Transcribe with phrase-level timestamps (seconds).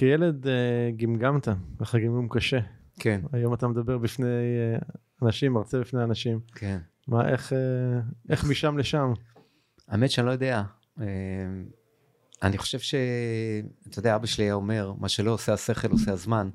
[0.00, 1.48] כילד אה, גמגמת,
[1.80, 2.58] לך גמגום קשה.
[2.98, 4.78] כן, היום אתה מדבר בפני אה,
[5.22, 6.40] אנשים, מרצה בפני אנשים.
[6.54, 6.78] כן.
[7.08, 8.00] מה, איך, אה,
[8.30, 9.12] איך משם לשם?
[9.88, 10.62] האמת שאני לא יודע.
[12.42, 12.94] אני חושב ש...
[13.88, 16.50] אתה יודע, אבא שלי היה אומר, מה שלא עושה השכל עושה הזמן.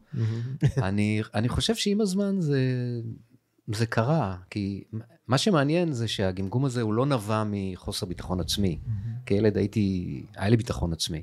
[0.78, 2.62] אני, אני חושב שעם הזמן זה,
[3.74, 4.84] זה קרה, כי
[5.28, 8.80] מה שמעניין זה שהגמגום הזה הוא לא נבע מחוסר ביטחון עצמי.
[9.26, 11.22] כילד הייתי, היה לי ביטחון עצמי.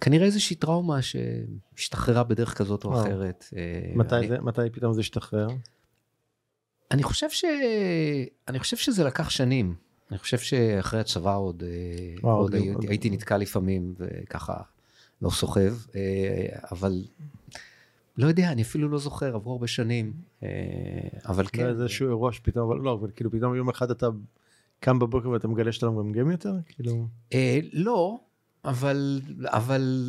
[0.00, 3.00] כנראה איזושהי טראומה שהשתחררה בדרך כזאת או.
[3.02, 3.44] אחרת.
[3.56, 5.48] אה, מתי, אני, זה, מתי פתאום זה השתחרר?
[6.90, 7.44] אני חושב ש...
[8.48, 9.74] אני חושב שזה לקח שנים.
[10.10, 14.54] אני חושב שאחרי הצבא עוד, אה, וואו, עוד עוד- הייתי, עוד- הייתי נתקע לפעמים וככה
[15.22, 16.00] לא סוחב, אה,
[16.72, 17.04] אבל
[18.18, 20.12] לא יודע, אני אפילו לא זוכר, עברו הרבה שנים,
[21.26, 21.58] אבל כן.
[21.62, 21.74] כן.
[21.76, 24.06] זה איזשהו אירוע שפתאום, אבל לא, אבל כאילו פתאום יום אחד אתה
[24.80, 26.52] קם בבוקר ואתה מגלה שאתה לא מגמגם יותר?
[26.68, 27.06] כאילו...
[27.72, 28.18] לא,
[28.64, 30.04] אבל, אבל,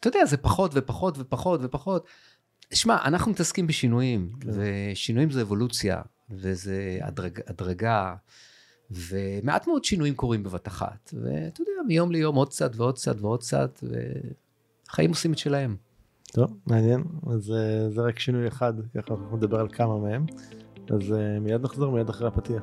[0.00, 2.06] אתה יודע, זה פחות ופחות ופחות ופחות.
[2.74, 4.48] שמע, אנחנו מתעסקים בשינויים, כן.
[4.52, 8.14] ושינויים זה אבולוציה, וזה הדרג, הדרגה,
[8.90, 11.14] ומעט מאוד שינויים קורים בבת אחת.
[11.22, 13.84] ואתה יודע, מיום ליום עוד קצת ועוד קצת ועוד קצת,
[14.88, 15.76] וחיים עושים את שלהם.
[16.32, 17.04] טוב, מעניין.
[17.26, 20.26] אז אה, זה רק שינוי אחד, ככה אנחנו נדבר על כמה מהם.
[20.90, 22.62] אז אה, מיד נחזור, מיד אחרי הפתיח.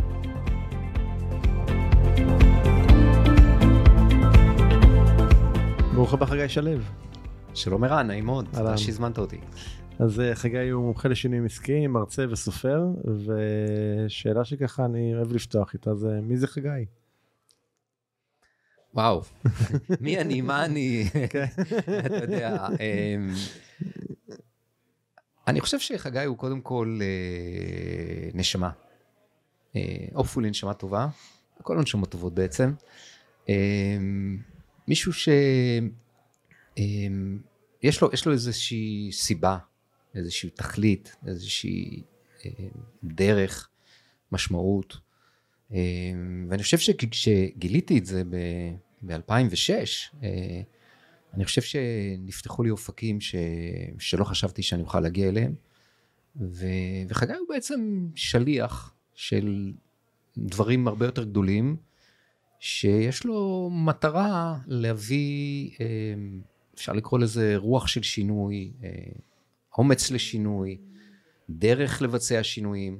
[6.01, 6.71] ברוך הבא חגי שלו.
[7.53, 8.47] שלום ערן, נעים מאוד.
[8.53, 9.39] תודה שהזמנת אותי.
[9.99, 12.83] אז אה, חגי הוא מומחה לשינויים עסקיים, מרצה וסופר,
[13.25, 16.85] ושאלה שככה אני אוהב לפתוח איתה זה מי זה חגי?
[18.93, 19.21] וואו,
[20.01, 21.45] מי אני, מה אני, כן.
[22.05, 22.67] אתה יודע.
[22.67, 23.33] אמ,
[25.47, 28.69] אני חושב שחגי הוא קודם כל אה, נשמה.
[30.15, 31.07] אופול נשמה טובה,
[31.61, 32.73] כל הנשמות טובות בעצם.
[33.49, 34.50] אמ,
[34.91, 35.29] מישהו ש...
[36.77, 37.39] אמ,
[38.01, 39.57] לו, לו איזושהי סיבה,
[40.15, 42.03] איזושהי תכלית, איזושהי
[42.45, 42.49] אה,
[43.03, 43.69] דרך,
[44.31, 44.97] משמעות.
[45.73, 45.77] אה,
[46.49, 48.23] ואני חושב שכשגיליתי את זה
[49.05, 50.15] ב-2006,
[51.33, 53.35] אני חושב שנפתחו לי אופקים ש...
[53.99, 55.55] שלא חשבתי שאני אוכל להגיע אליהם.
[56.35, 56.65] ו...
[57.09, 59.73] וחגי הוא בעצם שליח של
[60.37, 61.77] דברים הרבה יותר גדולים,
[62.63, 65.85] שיש לו מטרה להביא, אה,
[66.75, 68.89] אפשר לקרוא לזה רוח של שינוי, אה,
[69.77, 70.77] אומץ לשינוי,
[71.49, 72.99] דרך לבצע שינויים,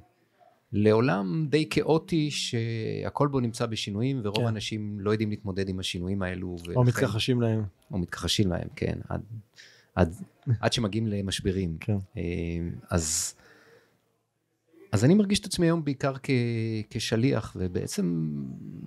[0.73, 4.45] לעולם די כאוטי שהכל בו נמצא בשינויים, ורוב כן.
[4.45, 6.47] האנשים לא יודעים להתמודד עם השינויים האלו.
[6.47, 7.63] או ולכן- מתכחשים להם.
[7.91, 9.21] או מתכחשים להם, כן, עד,
[9.95, 10.15] עד,
[10.59, 11.77] עד שמגיעים למשברים.
[11.79, 11.97] כן.
[12.17, 12.21] אה,
[12.89, 13.35] אז,
[14.91, 16.29] אז אני מרגיש את עצמי היום בעיקר כ,
[16.89, 18.33] כשליח, ובעצם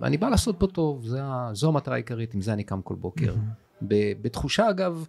[0.03, 1.21] אני בא לעשות פה טוב, זה,
[1.53, 3.35] זו המטרה העיקרית, עם זה אני קם כל בוקר.
[3.81, 5.05] ב, בתחושה אגב,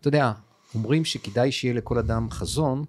[0.00, 0.32] אתה יודע,
[0.74, 2.84] אומרים שכדאי שיהיה לכל אדם חזון,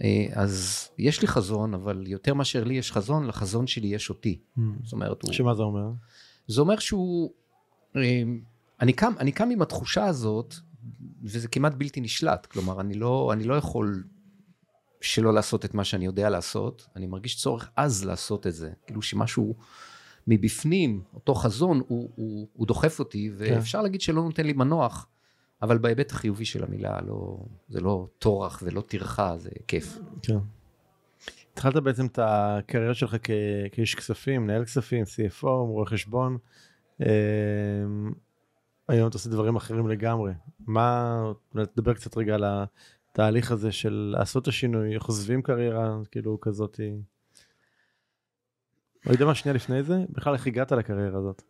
[0.00, 4.38] אה, אז יש לי חזון, אבל יותר מאשר לי יש חזון, לחזון שלי יש אותי.
[4.84, 5.32] זאת אומרת, הוא...
[5.32, 5.90] שמה זה אומר?
[6.46, 7.30] זה אומר שהוא...
[7.96, 8.22] אה,
[8.80, 10.54] אני קם, אני קם עם התחושה הזאת,
[11.22, 12.46] וזה כמעט בלתי נשלט.
[12.46, 14.04] כלומר, אני לא, אני לא יכול
[15.00, 18.70] שלא לעשות את מה שאני יודע לעשות, אני מרגיש צורך עז לעשות את זה.
[18.86, 19.54] כאילו שמשהו
[20.26, 25.06] מבפנים, אותו חזון, הוא, הוא, הוא דוחף אותי, ואפשר להגיד שלא נותן לי מנוח,
[25.62, 29.98] אבל בהיבט החיובי של המילה, לא, זה לא טורח ולא טרחה, זה כיף.
[30.22, 30.38] כן.
[31.52, 33.30] התחלת בעצם את הקריירה שלך כ-
[33.72, 36.38] כאיש כספים, מנהל כספים, CFO, רואה חשבון.
[37.00, 37.06] אמ,
[38.88, 40.32] היום אתה עושה דברים אחרים לגמרי.
[40.66, 41.16] מה,
[41.74, 42.44] תדבר קצת רגע על
[43.18, 46.80] התהליך הזה של לעשות את השינוי, איך עוזבים קריירה כאילו כזאת.
[49.06, 51.42] לא יודע מה שנייה לפני זה, בכלל איך הגעת לקריירה הזאת.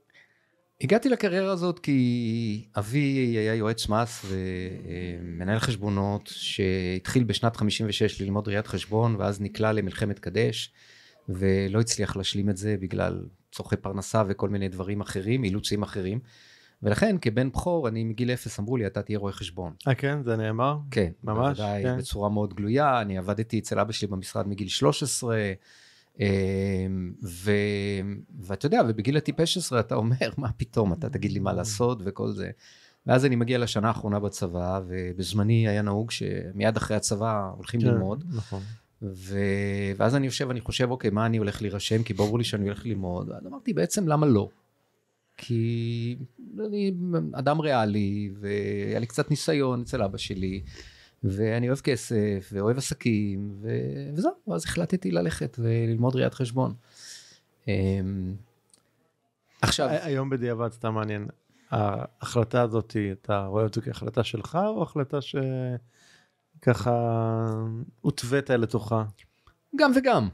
[0.81, 2.99] הגעתי לקריירה הזאת כי אבי
[3.39, 10.73] היה יועץ מס ומנהל חשבונות שהתחיל בשנת 56 ללמוד ראיית חשבון ואז נקלע למלחמת קדש
[11.29, 16.21] ולא הצליח להשלים את זה בגלל צורכי פרנסה וכל מיני דברים אחרים, אילוצים אחרים.
[16.83, 19.73] ולכן כבן בכור אני מגיל אפס אמרו לי אתה תהיה רואה חשבון.
[19.89, 20.79] אה כן זה נאמר?
[20.91, 21.11] כן.
[21.25, 21.59] ממש?
[21.59, 21.99] בוודאי, כן.
[21.99, 25.37] בצורה מאוד גלויה, אני עבדתי אצל אבא שלי במשרד מגיל 13.
[26.21, 27.51] אמ, ו...
[28.41, 32.31] ואתה יודע, ובגיל הטיפש עשרה אתה אומר, מה פתאום, אתה תגיד לי מה לעשות וכל
[32.31, 32.51] זה.
[33.07, 38.25] ואז אני מגיע לשנה האחרונה בצבא, ובזמני היה נהוג שמיד אחרי הצבא הולכים כן, ללמוד.
[38.37, 38.63] נכון.
[39.03, 39.39] ו...
[39.97, 42.03] ואז אני יושב, אני חושב, אוקיי, מה אני הולך להירשם?
[42.03, 43.29] כי ברור לי שאני הולך ללמוד.
[43.29, 44.49] ואז אמרתי, בעצם למה לא?
[45.39, 46.17] כי
[46.67, 46.93] אני
[47.33, 50.63] אדם ריאלי, והיה לי קצת ניסיון אצל אבא שלי,
[51.25, 53.69] ואני אוהב כסף, ואוהב עסקים, ו...
[54.15, 56.75] וזהו, ואז החלטתי ללכת וללמוד ראיית חשבון.
[57.69, 58.35] אמ,
[59.63, 61.29] עכשיו, היום בדיעבד סתם מעניין,
[61.71, 65.19] ההחלטה הזאת, אתה רואה אותה כהחלטה שלך או החלטה
[66.61, 66.95] שככה
[68.01, 69.05] הותווית לתוכה?
[69.77, 70.29] גם וגם.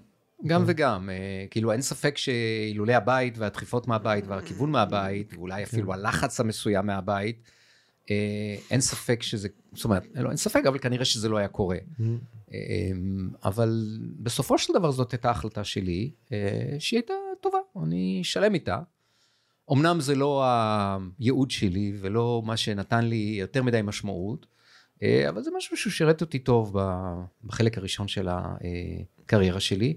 [0.46, 0.70] גם כן.
[0.70, 6.86] וגם, אה, כאילו אין ספק שאילולי הבית והדחיפות מהבית והכיוון מהבית, ואולי אפילו הלחץ המסוים
[6.86, 7.42] מהבית,
[8.10, 11.76] אה, אין ספק שזה, זאת אומרת, לא אין ספק, אבל כנראה שזה לא היה קורה.
[12.52, 12.58] אה,
[13.44, 16.10] אבל בסופו של דבר זאת הייתה החלטה שלי,
[16.78, 18.78] שהיא הייתה טובה, אני שלם איתה.
[19.72, 20.44] אמנם זה לא
[21.18, 24.46] הייעוד שלי ולא מה שנתן לי יותר מדי משמעות,
[25.28, 26.76] אבל זה משהו ששירת אותי טוב
[27.44, 29.96] בחלק הראשון של הקריירה שלי.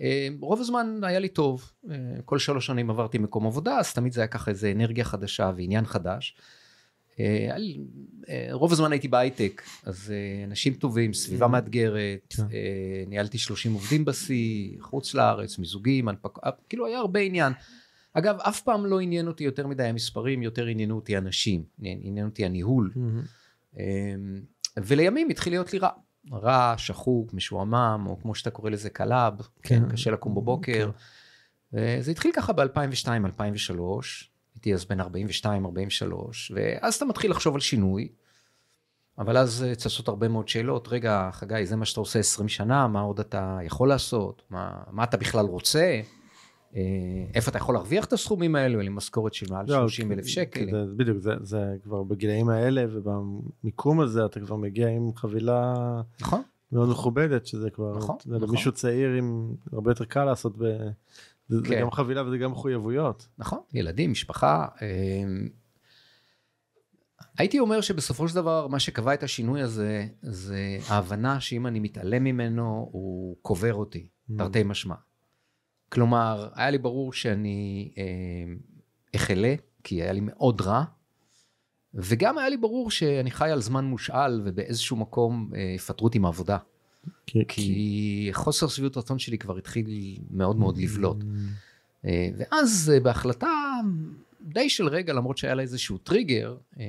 [0.00, 4.12] אה, רוב הזמן היה לי טוב, אה, כל שלוש שנים עברתי מקום עבודה, אז תמיד
[4.12, 6.36] זה היה ככה איזה אנרגיה חדשה ועניין חדש.
[7.20, 12.42] אה, רוב הזמן הייתי בהייטק, אז אה, אנשים טובים, סביבה מאתגרת, כן.
[12.42, 16.38] אה, ניהלתי 30 עובדים בשיא, חוץ לארץ, מיזוגים, הנפק...
[16.68, 17.52] כאילו היה הרבה עניין.
[18.12, 22.44] אגב, אף פעם לא עניין אותי יותר מדי המספרים, יותר עניינו אותי אנשים, עניין אותי
[22.44, 22.92] הניהול.
[23.76, 23.82] אמ,
[24.76, 25.88] ולימים התחיל להיות לי רע.
[26.32, 29.88] רע, שחוק, משועמם, או כמו שאתה קורא לזה קלאב, כן, כן.
[29.88, 30.90] קשה לקום בבוקר.
[31.72, 33.80] זה התחיל ככה ב-2002-2003,
[34.54, 35.04] הייתי אז בן 42-43,
[36.54, 38.08] ואז אתה מתחיל לחשוב על שינוי,
[39.18, 42.88] אבל אז אה, צצות הרבה מאוד שאלות, רגע, חגי, זה מה שאתה עושה 20 שנה,
[42.88, 44.42] מה עוד אתה יכול לעשות?
[44.50, 46.00] מה, מה אתה בכלל רוצה?
[46.76, 46.80] אה,
[47.34, 48.78] איפה אתה יכול להרוויח את הסכומים האלו?
[48.78, 50.70] אין לי משכורת של מעל לא, 30 אלף כי- שקל.
[50.70, 55.74] זה- בדיוק, זה- זה כבר בגילאים האלה ובמיקום הזה אתה כבר מגיע עם חבילה
[56.20, 56.42] נכון,
[56.72, 58.48] מאוד מכובדת שזה כבר, נכון, יודע, נכון.
[58.48, 60.62] למישהו צעיר עם הרבה יותר קל לעשות, ב...
[61.48, 61.80] זה זה כן.
[61.80, 63.28] גם חבילה וזה גם מחויבויות.
[63.38, 64.66] נכון, ילדים, משפחה.
[64.82, 65.48] אמ,
[67.38, 72.24] הייתי אומר שבסופו של דבר מה שקבע את השינוי הזה זה ההבנה שאם אני מתעלם
[72.24, 74.06] ממנו הוא קובר אותי,
[74.38, 74.94] תרתי משמע.
[75.88, 78.56] כלומר, היה לי ברור שאני אמ,
[79.16, 79.54] אחלה,
[79.84, 80.84] כי היה לי מאוד רע,
[81.94, 86.58] וגם היה לי ברור שאני חי על זמן מושאל ובאיזשהו מקום אה, יפטרו אותי מהעבודה.
[87.26, 89.86] כי, כי חוסר שביעות רצון שלי כבר התחיל
[90.30, 91.16] מאוד מאוד לבלוט.
[92.06, 93.50] אה, ואז אה, בהחלטה
[94.40, 96.84] די של רגע, למרות שהיה לה איזשהו טריגר, אה,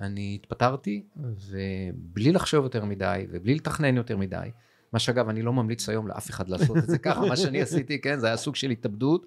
[0.00, 4.50] אני התפטרתי, ובלי לחשוב יותר מדי, ובלי לתכנן יותר מדי,
[4.92, 8.00] מה שאגב, אני לא ממליץ היום לאף אחד לעשות את זה ככה, מה שאני עשיתי,
[8.00, 9.26] כן, זה היה סוג של התאבדות.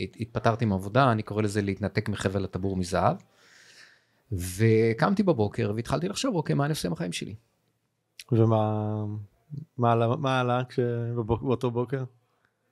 [0.00, 3.16] הת- התפטרתי מעבודה, אני קורא לזה להתנתק מחבל הטבור מזהב.
[4.32, 7.34] וקמתי בבוקר והתחלתי לחשוב, אוקיי, מה אני עושה עם החיים שלי?
[8.32, 9.04] ומה
[9.78, 10.62] מה עלה, מה עלה
[11.26, 12.04] באותו בוקר?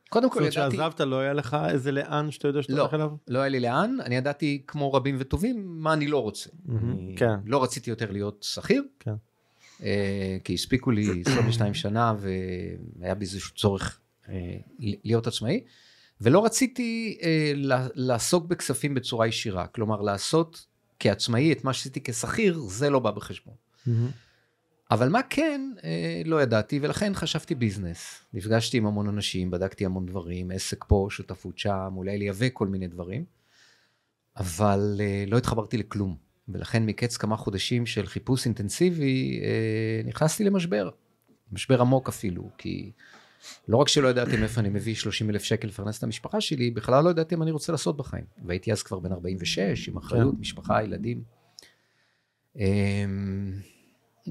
[0.08, 0.76] קודם זאת כל אומרת ידעתי...
[0.76, 2.80] שעזבת לא היה לך איזה לאן שאתה יודע שאתה לא.
[2.80, 3.10] הולך אליו?
[3.28, 6.50] לא היה לי לאן, אני ידעתי כמו רבים וטובים מה אני לא רוצה.
[6.64, 7.34] מהמם, אני כן.
[7.44, 9.14] לא רציתי יותר להיות שכיר, כן.
[9.82, 12.14] אה, כי הספיקו לי 22 שנה
[12.98, 15.64] והיה בי איזשהו צורך אה, להיות עצמאי,
[16.20, 17.52] ולא רציתי אה,
[17.94, 20.66] לעסוק בכספים בצורה ישירה, כלומר לעשות
[20.98, 23.54] כעצמאי את מה שעשיתי כשכיר, זה לא בא בחשבון.
[23.86, 24.10] מהמם.
[24.90, 28.24] אבל מה כן, אה, לא ידעתי, ולכן חשבתי ביזנס.
[28.34, 32.88] נפגשתי עם המון אנשים, בדקתי המון דברים, עסק פה, שותפות שם, אולי לייבא כל מיני
[32.88, 33.24] דברים,
[34.36, 36.29] אבל אה, לא התחברתי לכלום.
[36.52, 40.90] ולכן מקץ כמה חודשים של חיפוש אינטנסיבי, אה, נכנסתי למשבר.
[41.52, 42.92] משבר עמוק אפילו, כי
[43.68, 47.04] לא רק שלא ידעתי מאיפה אני מביא 30 אלף שקל לפרנס את המשפחה שלי, בכלל
[47.04, 48.24] לא ידעתי מה אני רוצה לעשות בחיים.
[48.44, 51.22] והייתי אז כבר בן 46, עם אחריות, משפחה, ילדים.
[52.56, 53.52] אמ,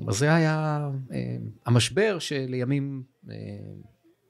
[0.07, 3.35] אז זה היה אה, המשבר שלימים אה,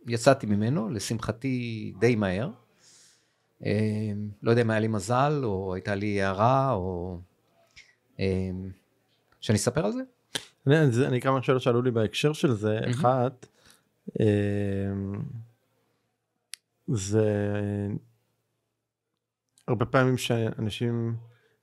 [0.07, 2.49] יצאתי ממנו, לשמחתי די מהר.
[3.65, 7.19] אה, לא יודע אם היה לי מזל, או הייתה לי הערה, או...
[8.19, 8.49] אה,
[9.41, 10.01] שאני אספר על זה?
[10.67, 10.75] אני,
[11.07, 12.93] אני כמה שאלות שעלו לי בהקשר של זה, מהמם.
[12.93, 13.47] אחת,
[14.19, 15.21] אמ,
[16.87, 17.57] זה
[19.67, 21.15] הרבה פעמים שאנשים,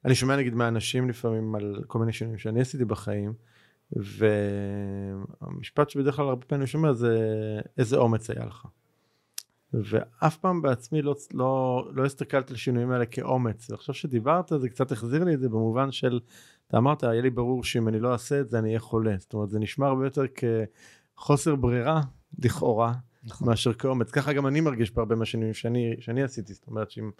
[0.05, 3.35] אני שומע נגיד מהאנשים לפעמים על כל מיני שינויים שאני עשיתי בחיים,
[3.93, 7.19] והמשפט שבדרך כלל הרבה פעמים אני שומע זה
[7.79, 8.67] איזה אומץ היה לך.
[9.73, 13.71] ואף פעם בעצמי לא, לא, לא הסתכלתי על השינויים האלה כאומץ.
[13.71, 16.21] ועכשיו שדיברת זה קצת החזיר לי את זה במובן של,
[16.69, 19.15] אתה אמרת, היה לי ברור שאם אני לא אעשה את זה אני אהיה חולה.
[19.19, 20.25] זאת אומרת, זה נשמע הרבה יותר
[21.17, 22.01] כחוסר ברירה,
[22.39, 22.93] לכאורה,
[23.25, 23.49] נכון.
[23.49, 24.11] מאשר כאומץ.
[24.11, 26.55] ככה גם אני מרגיש בהרבה מהשינויים שאני, שאני עשיתי.
[26.55, 27.11] זאת אומרת, שאם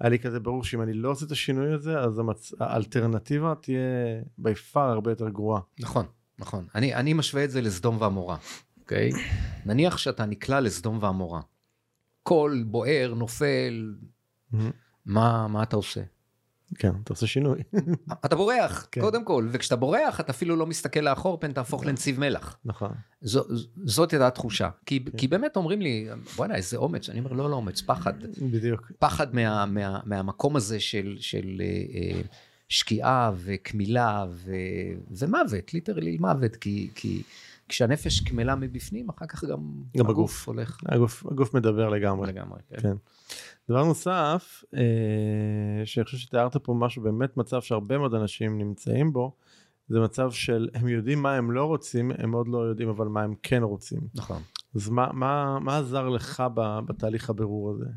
[0.00, 2.52] היה לי כזה ברור שאם אני לא עושה את השינוי הזה, אז המצ...
[2.60, 3.78] האלטרנטיבה תהיה
[4.38, 5.60] בי פאר הרבה יותר גרועה.
[5.80, 6.06] נכון,
[6.38, 6.64] נכון.
[6.74, 8.36] אני, אני משווה את זה לסדום ועמורה,
[8.80, 9.10] אוקיי?
[9.66, 11.40] נניח שאתה נקלע לסדום ועמורה.
[12.28, 13.94] הכל בוער, נופל,
[15.06, 16.00] מה, מה אתה עושה?
[16.74, 17.62] כן, אתה עושה שינוי.
[18.26, 19.00] אתה בורח, כן.
[19.00, 21.88] קודם כל, וכשאתה בורח אתה אפילו לא מסתכל לאחור פן תהפוך נכון.
[21.90, 22.58] לנציב מלח.
[22.64, 22.90] נכון.
[23.20, 23.44] זו,
[23.84, 24.68] זאת הייתה התחושה.
[24.86, 25.18] כי, כן.
[25.18, 27.08] כי באמת אומרים לי, בוא'נה, איזה אומץ.
[27.08, 28.14] אני אומר, לא, לא אומץ, פחד.
[28.52, 28.92] בדיוק.
[28.98, 32.20] פחד מה, מה, מהמקום הזה של, של אה,
[32.68, 34.54] שקיעה וקמילה ו,
[35.10, 36.90] ומוות, ליטרלי מוות, כי...
[36.94, 37.22] כי
[37.68, 39.58] כשהנפש קמלה מבפנים, אחר כך גם,
[39.96, 40.78] גם הגוף, הגוף הולך.
[40.86, 42.28] הגוף, הגוף מדבר לגמרי.
[42.28, 42.80] לגמרי, כן.
[42.80, 42.94] כן.
[43.68, 44.80] דבר נוסף, אה,
[45.84, 49.36] שאני חושב שתיארת פה משהו, באמת מצב שהרבה מאוד אנשים נמצאים בו,
[49.88, 53.22] זה מצב של הם יודעים מה הם לא רוצים, הם עוד לא יודעים אבל מה
[53.22, 54.00] הם כן רוצים.
[54.14, 54.42] נכון.
[54.74, 56.42] אז מה, מה, מה עזר לך
[56.86, 57.90] בתהליך הבירור הזה?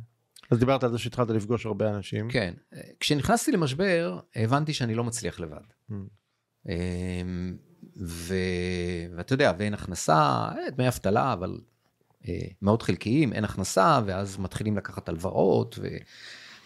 [0.51, 2.29] אז דיברת על זה שהתחלת לפגוש הרבה אנשים.
[2.29, 2.53] כן,
[2.99, 5.61] כשנכנסתי למשבר הבנתי שאני לא מצליח לבד.
[5.91, 6.71] Mm.
[8.01, 8.35] ו...
[9.15, 11.59] ואתה יודע, ואין הכנסה, אה, דמי אבטלה, אבל
[12.27, 15.87] אה, מאוד חלקיים, אין הכנסה, ואז מתחילים לקחת הלוואות ו...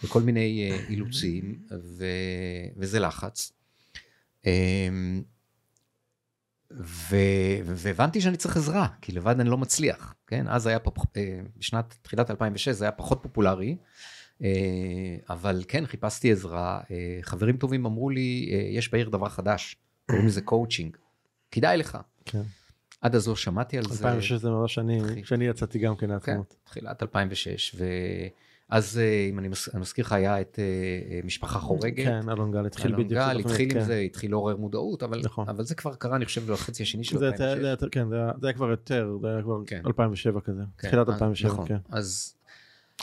[0.03, 2.05] וכל מיני אה, אילוצים, ו...
[2.77, 3.51] וזה לחץ.
[4.45, 4.89] אה,
[6.81, 7.15] ו...
[7.65, 10.47] והבנתי שאני צריך עזרה, כי לבד אני לא מצליח, כן?
[10.47, 13.77] אז היה פה, אה, בשנת תחילת 2006 זה היה פחות פופולרי,
[14.43, 14.49] אה,
[15.29, 16.81] אבל כן, חיפשתי עזרה.
[16.91, 19.75] אה, חברים טובים אמרו לי, יש בעיר דבר חדש,
[20.09, 20.97] קוראים לזה קואוצ'ינג.
[21.55, 21.97] כדאי לך.
[22.25, 22.41] כן.
[23.01, 24.07] עד אז לא שמעתי על 2006 זה.
[24.07, 26.49] 2006 זה ממש שנים, כשאני יצאתי גם כן לעצמות.
[26.49, 27.75] כן, תחילת 2006,
[28.69, 32.05] ואז אה, אם אני מזכיר לך היה את אה, משפחה חורגת.
[32.05, 33.11] כן, אלון גל התחיל בדיוק.
[33.11, 33.85] אלון גל התחיל עם כן.
[33.85, 35.49] זה, התחיל לעורר מודעות, אבל, נכון.
[35.49, 37.89] אבל זה כבר קרה אני חושב בחצי השני של 2006.
[37.91, 40.51] כן, זה היה כבר יותר, זה היה כבר 2007 כן.
[40.51, 41.67] כזה, כן, תחילת 2007, נכון.
[41.67, 41.77] כן.
[41.89, 42.35] אז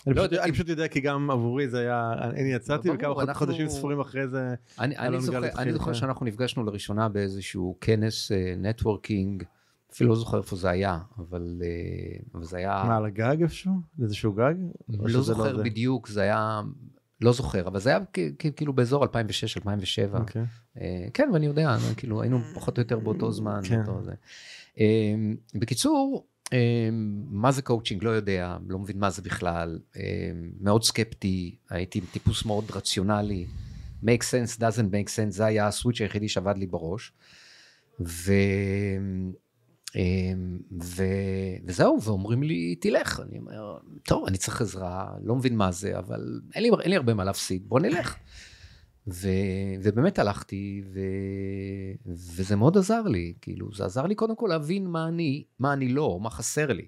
[0.06, 3.46] אני, לא פשוט, אני פשוט יודע כי גם עבורי זה היה, אני יצאתי וכמה אנחנו...
[3.46, 4.54] חודשים ספורים אחרי זה.
[4.78, 9.46] אני, אני זוכר, אני זוכר שאנחנו נפגשנו לראשונה באיזשהו כנס networking, אה,
[9.92, 12.82] אפילו לא זוכר איפה זה היה, אבל, אה, אבל זה היה...
[12.86, 13.72] מה, על הגג איפשהו?
[14.02, 14.54] איזשהו גג?
[14.88, 16.60] לא, לא זוכר לא בדיוק, זה היה,
[17.20, 17.98] לא זוכר, אבל זה היה
[18.56, 19.08] כאילו באזור 2006-2007.
[19.08, 20.18] Okay.
[20.18, 20.42] אוקיי.
[20.76, 20.80] אה,
[21.14, 23.60] כן, ואני יודע, כאילו היינו פחות או יותר באותו זמן.
[23.64, 23.84] כן.
[23.84, 24.12] באותו זה.
[24.74, 24.78] אה,
[25.54, 26.26] בקיצור,
[27.30, 28.04] מה זה קואוצ'ינג?
[28.04, 30.02] לא יודע, לא מבין מה זה בכלל, אמ,
[30.60, 33.46] מאוד סקפטי, הייתי טיפוס מאוד רציונלי,
[34.04, 37.12] make sense, doesn't make sense, זה היה הסוויץ' היחידי שעבד לי בראש.
[38.00, 38.32] ו...
[39.96, 41.04] אמ, ו...
[41.64, 43.20] וזהו, ואומרים לי, תלך.
[43.28, 46.96] אני אומר, טוב, אני צריך עזרה, לא מבין מה זה, אבל אין לי, אין לי
[46.96, 48.16] הרבה מה להפסיד, בוא נלך.
[49.06, 49.28] ו,
[49.82, 51.00] ובאמת הלכתי, ו,
[52.06, 55.88] וזה מאוד עזר לי, כאילו, זה עזר לי קודם כל להבין מה אני, מה אני
[55.88, 56.86] לא, מה חסר לי.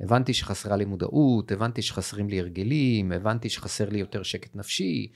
[0.00, 5.12] הבנתי שחסרה לי מודעות, הבנתי שחסרים לי הרגלים, הבנתי שחסר לי יותר שקט נפשי,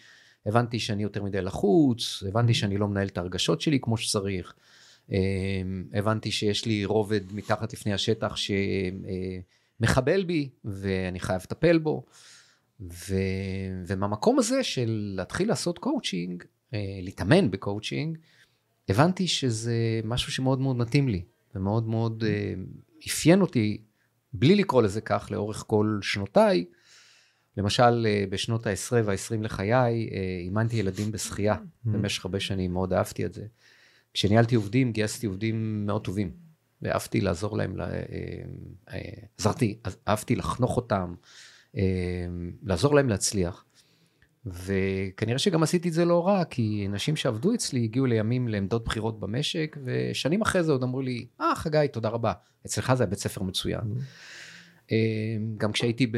[0.46, 4.54] הבנתי שאני יותר מדי לחוץ, הבנתי שאני לא מנהל את הרגשות שלי כמו שצריך,
[5.10, 8.34] אמ, הבנתי שיש לי רובד מתחת לפני השטח
[9.80, 12.04] שמחבל בי ואני חייב לטפל בו.
[12.80, 13.14] ו...
[13.86, 16.44] ומהמקום הזה של להתחיל לעשות קואוצ'ינג,
[16.74, 18.18] אה, להתאמן בקואוצ'ינג,
[18.88, 21.22] הבנתי שזה משהו שמאוד מאוד מתאים לי,
[21.54, 22.54] ומאוד מאוד אה,
[23.06, 23.82] אפיין אותי,
[24.32, 26.64] בלי לקרוא לזה כך, לאורך כל שנותיי.
[27.56, 30.08] למשל, אה, בשנות ה-10 וה-20 לחיי,
[30.40, 31.88] אימנתי ילדים בשחייה mm-hmm.
[31.90, 33.46] במשך הרבה שנים, מאוד אהבתי את זה.
[34.14, 36.32] כשניהלתי עובדים, גייסתי עובדים מאוד טובים,
[36.82, 37.76] ואהבתי לעזור להם,
[39.38, 41.14] עזרתי, אהבתי לחנוך אותם,
[42.62, 43.64] לעזור להם להצליח.
[44.46, 49.20] וכנראה שגם עשיתי את זה לא רע, כי נשים שעבדו אצלי הגיעו לימים לעמדות בחירות
[49.20, 52.32] במשק, ושנים אחרי זה עוד אמרו לי, אה, חגי, תודה רבה,
[52.66, 53.80] אצלך זה היה בית ספר מצוין.
[53.80, 54.92] Mm-hmm.
[55.56, 56.12] גם כשהייתי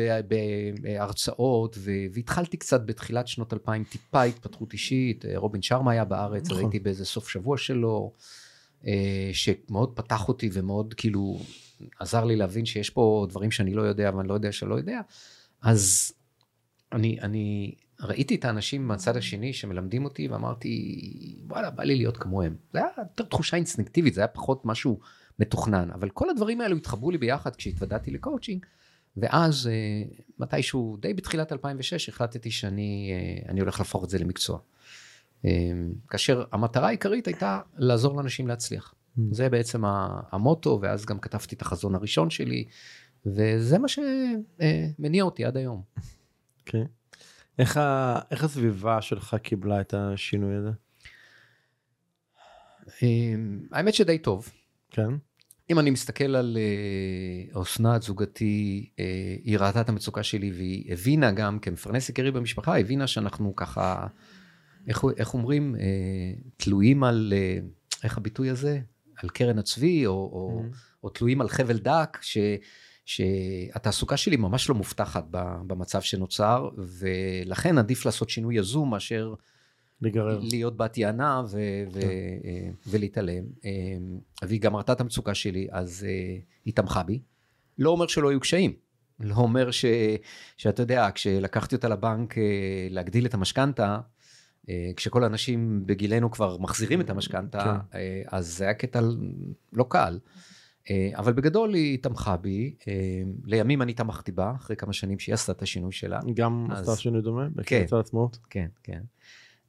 [0.80, 1.78] בהרצאות,
[2.12, 6.58] והתחלתי קצת בתחילת שנות 2000, טיפה התפתחות אישית, אה, רובין שרמה היה בארץ, נכון.
[6.58, 8.12] הייתי באיזה סוף שבוע שלו,
[9.32, 11.38] שמאוד פתח אותי ומאוד כאילו
[11.98, 15.00] עזר לי להבין שיש פה דברים שאני לא יודע, ואני לא יודע שלא יודע.
[15.62, 16.12] אז
[16.92, 21.00] אני, אני ראיתי את האנשים מהצד השני שמלמדים אותי ואמרתי,
[21.46, 22.56] וואלה, בא לי להיות כמוהם.
[22.72, 25.00] זה היה יותר תחושה אינסטינקטיבית, זה היה פחות משהו
[25.38, 28.66] מתוכנן, אבל כל הדברים האלו התחברו לי ביחד כשהתוודעתי לקואוצ'ינג,
[29.16, 29.70] ואז
[30.38, 34.58] מתישהו, די בתחילת 2006, החלטתי שאני הולך להפוך את זה למקצוע.
[36.08, 38.94] כאשר המטרה העיקרית הייתה לעזור לאנשים להצליח.
[38.94, 39.20] Mm.
[39.30, 39.82] זה בעצם
[40.32, 42.64] המוטו, ואז גם כתבתי את החזון הראשון שלי,
[43.26, 45.82] וזה מה שמניע אותי עד היום.
[46.66, 46.82] כן.
[46.82, 46.86] Okay.
[47.58, 48.18] איך, ה...
[48.30, 50.70] איך הסביבה שלך קיבלה את השינוי הזה?
[53.02, 54.48] אמ, האמת שדי טוב.
[54.90, 55.10] כן.
[55.70, 56.58] אם אני מסתכל על
[57.54, 62.78] אה, אסנת זוגתי, אה, היא ראתה את המצוקה שלי והיא הבינה גם כמפרנס עיקרי במשפחה,
[62.78, 64.06] הבינה שאנחנו ככה,
[64.88, 65.80] איך, איך אומרים, אה,
[66.56, 67.32] תלויים על,
[68.04, 68.80] איך הביטוי הזה?
[69.16, 70.76] על קרן הצבי, או, או, mm-hmm.
[71.02, 72.38] או תלויים על חבל דק, ש...
[73.10, 75.24] שהתעסוקה שלי ממש לא מובטחת
[75.66, 79.34] במצב שנוצר, ולכן עדיף לעשות שינוי יזום מאשר
[80.02, 80.40] לגרר.
[80.42, 82.72] להיות בת יענה ו- ו- כן.
[82.86, 83.44] ולהתעלם.
[84.42, 87.20] והיא גם ראתה את המצוקה שלי, אז אה, היא תמכה בי.
[87.78, 88.72] לא אומר שלא היו קשיים.
[89.20, 89.84] לא אומר ש,
[90.56, 92.42] שאתה יודע, כשלקחתי אותה לבנק אה,
[92.90, 93.98] להגדיל את המשכנתה,
[94.68, 97.98] אה, כשכל האנשים בגילנו כבר מחזירים את המשכנתה, כן.
[98.26, 99.00] אז זה היה קטע
[99.72, 100.18] לא קל.
[100.90, 105.34] אה, אבל בגדול היא תמכה בי, אה, לימים אני תמכתי בה, אחרי כמה שנים שהיא
[105.34, 106.20] עשתה את השינוי שלה.
[106.34, 106.88] גם אז...
[106.88, 107.48] עשתה שינוי דומה?
[107.64, 107.80] כן.
[107.82, 108.38] בקצת עצמאות?
[108.50, 109.02] כן, כן.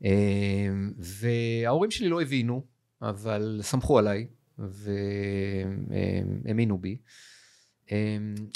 [0.05, 2.63] אה, וההורים שלי לא הבינו,
[3.01, 4.27] אבל סמכו עליי,
[6.47, 6.97] והאמינו בי.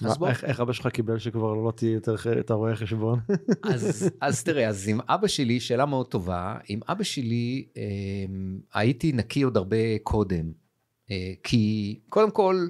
[0.05, 0.27] אז בוא...
[0.27, 3.19] איך, איך אבא שלך קיבל שכבר לא תהיה יותר את הרואה חשבון?
[3.73, 7.67] אז, אז תראה, אז עם אבא שלי, שאלה מאוד טובה, עם אבא שלי
[8.73, 10.64] הייתי נקי עוד הרבה קודם.
[11.11, 12.67] אה, כי קודם כל,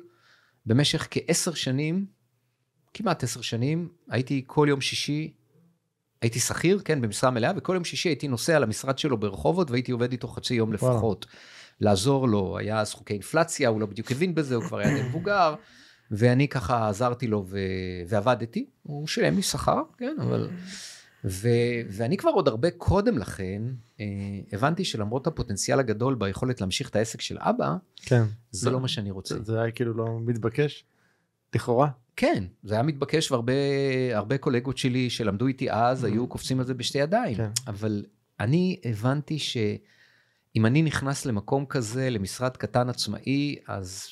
[0.66, 2.06] במשך כעשר שנים,
[2.94, 5.34] כמעט עשר שנים, הייתי כל יום שישי,
[6.22, 10.12] הייתי שכיר, כן, במשרה מלאה, וכל יום שישי הייתי נוסע למשרד שלו ברחובות, והייתי עובד
[10.12, 11.26] איתו חצי יום לפחות.
[11.82, 15.04] לעזור לו, היה אז חוקי אינפלציה, הוא לא בדיוק הבין בזה, הוא כבר היה די
[15.10, 15.56] מבוגר,
[16.12, 17.60] ואני ככה עזרתי לו ו...
[18.08, 20.50] ועבדתי, הוא שילם לי שכר, כן, אבל...
[21.26, 21.50] ו,
[21.90, 23.62] ואני כבר עוד הרבה קודם לכן
[24.00, 24.06] אה,
[24.52, 28.24] הבנתי שלמרות הפוטנציאל הגדול ביכולת להמשיך את העסק של אבא, כן.
[28.52, 29.36] זה לא מה שאני רוצה.
[29.44, 30.84] זה היה כאילו לא מתבקש,
[31.56, 31.90] לכאורה.
[32.16, 36.08] כן, זה היה מתבקש והרבה קולגות שלי שלמדו איתי אז mm-hmm.
[36.08, 37.50] היו קופצים על זה בשתי ידיים, כן.
[37.68, 38.06] אבל
[38.40, 44.08] אני הבנתי שאם אני נכנס למקום כזה, למשרד קטן עצמאי, אז,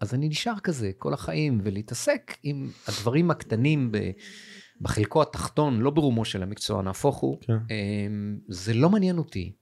[0.00, 3.98] אז אני נשאר כזה כל החיים, ולהתעסק עם הדברים הקטנים ב...
[4.80, 7.52] בחלקו התחתון, לא ברומו של המקצוע, נהפוך הוא, כן.
[7.52, 9.52] אמ, זה לא מעניין אותי.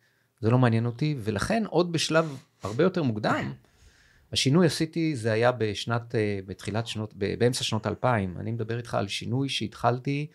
[0.40, 3.52] זה לא מעניין אותי, ולכן עוד בשלב הרבה יותר מוקדם,
[4.32, 8.34] השינוי עשיתי, זה היה בשנת, אה, בתחילת שנות, באמצע שנות 2000.
[8.38, 10.26] אני מדבר איתך על שינוי שהתחלתי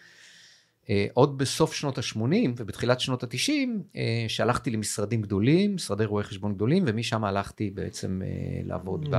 [0.89, 3.51] אה, עוד בסוף שנות ה-80 ובתחילת שנות ה-90,
[3.95, 8.21] אה, שהלכתי למשרדים גדולים, משרדי רואי חשבון גדולים, ומשם הלכתי בעצם
[8.65, 9.15] לעבוד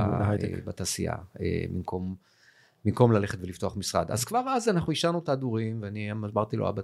[0.64, 1.14] בתעשייה,
[1.72, 2.31] במקום...
[2.84, 4.10] במקום ללכת ולפתוח משרד.
[4.10, 6.82] אז כבר אז אנחנו השארנו את ההדורים, ואני אמרתי לו, אבא,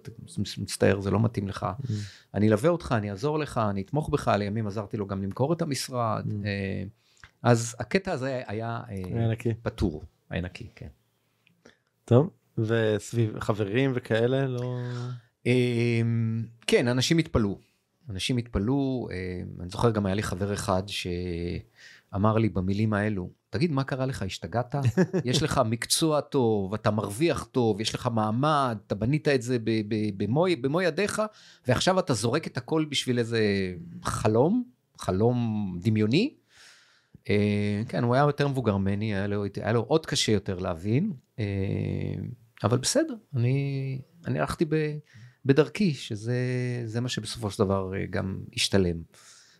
[0.58, 1.66] מצטער, זה לא מתאים לך.
[1.82, 1.92] Mm.
[2.34, 5.62] אני אלווה אותך, אני אעזור לך, אני אתמוך בך, לימים עזרתי לו גם למכור את
[5.62, 6.24] המשרד.
[6.26, 6.46] Mm.
[6.46, 6.82] אה,
[7.42, 9.54] אז הקטע הזה היה, אה, היה.
[9.62, 10.88] פטור, היה נקי, כן.
[12.04, 14.78] טוב, וסביב חברים וכאלה, לא...
[15.46, 17.58] אמ, כן, אנשים התפלאו.
[18.10, 23.72] אנשים התפלאו, אה, אני זוכר גם היה לי חבר אחד שאמר לי במילים האלו, תגיד,
[23.72, 24.22] מה קרה לך?
[24.22, 24.74] השתגעת?
[25.24, 29.58] יש לך מקצוע טוב, אתה מרוויח טוב, יש לך מעמד, אתה בנית את זה
[30.16, 31.22] במו, במו ידיך,
[31.66, 33.40] ועכשיו אתה זורק את הכל בשביל איזה
[34.02, 34.64] חלום,
[34.98, 36.34] חלום דמיוני.
[37.30, 41.12] אה, כן, הוא היה יותר מבוגר ממני, היה לו, היה לו עוד קשה יותר להבין,
[41.38, 41.44] אה,
[42.64, 44.64] אבל בסדר, אני, אני הלכתי
[45.44, 48.96] בדרכי, שזה מה שבסופו של דבר אה, גם השתלם.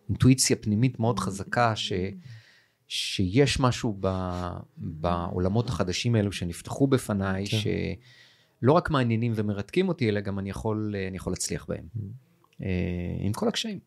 [0.08, 1.92] אינטואיציה פנימית מאוד חזקה, ש...
[2.88, 4.08] שיש משהו ב,
[4.76, 7.58] בעולמות החדשים האלו שנפתחו בפניי, כן.
[8.62, 12.00] שלא רק מעניינים ומרתקים אותי, אלא גם אני יכול, אני יכול להצליח בהם, mm.
[12.62, 13.78] אה, עם כל הקשיים.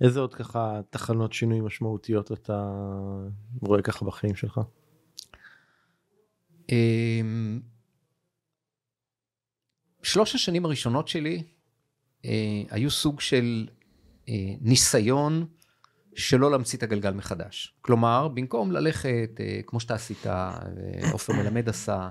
[0.00, 2.70] איזה עוד ככה תחנות שינוי משמעותיות אתה
[3.60, 4.60] רואה ככה בחיים שלך?
[6.72, 7.60] אמ,
[10.02, 11.42] שלוש השנים הראשונות שלי
[12.24, 13.68] אה, היו סוג של
[14.28, 15.46] אה, ניסיון
[16.16, 17.74] שלא להמציא את הגלגל מחדש.
[17.80, 20.26] כלומר, במקום ללכת, אה, כמו שאתה עשית,
[21.12, 22.08] עופר מלמד עשה,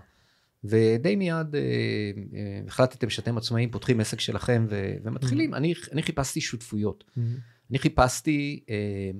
[0.63, 5.57] ודי מיד אה, אה, החלטתם שאתם עצמאים, פותחים עסק שלכם ו- ומתחילים, mm-hmm.
[5.57, 7.03] אני, אני חיפשתי שותפויות.
[7.07, 7.21] Mm-hmm.
[7.69, 9.11] אני חיפשתי אה,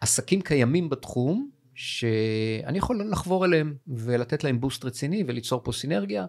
[0.00, 6.26] עסקים קיימים בתחום, שאני יכול לחבור אליהם ולתת להם בוסט רציני וליצור פה סינרגיה.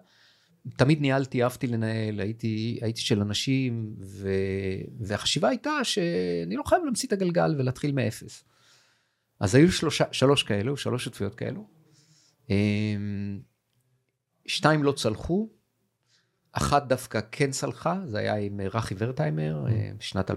[0.78, 4.30] תמיד ניהלתי, אהבתי לנהל, הייתי, הייתי של אנשים, ו,
[5.00, 8.43] והחשיבה הייתה שאני לא חייב להמציא את הגלגל ולהתחיל מאפס.
[9.39, 11.67] אז היו שלושה, שלוש כאלו, שלוש שותפויות כאלו.
[12.50, 13.39] אמ,
[14.45, 15.50] שתיים לא צלחו,
[16.53, 20.35] אחת דווקא כן צלחה, זה היה עם אה, רכי ורטהיימר, אה, שנת 2008-2009,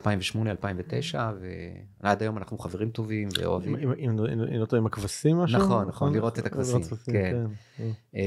[2.00, 3.76] ועד היום אנחנו חברים טובים ואוהבים.
[3.76, 4.18] אם-
[4.60, 5.58] לא טועה עם הכבשים משהו?
[5.58, 7.46] נכון, נכון, לראות את הכבשים, לראות כן.
[7.76, 7.90] כן.
[8.14, 8.20] אה,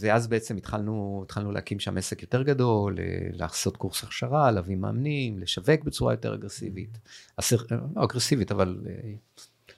[0.00, 2.98] ואז בעצם התחלנו, להקים שם עסק יותר גדול,
[3.32, 6.98] לעשות קורס הכשרה, להביא מאמנים, לשווק בצורה יותר אגרסיבית.
[7.36, 7.56] אסר,
[7.96, 8.78] לא אגרסיבית, אבל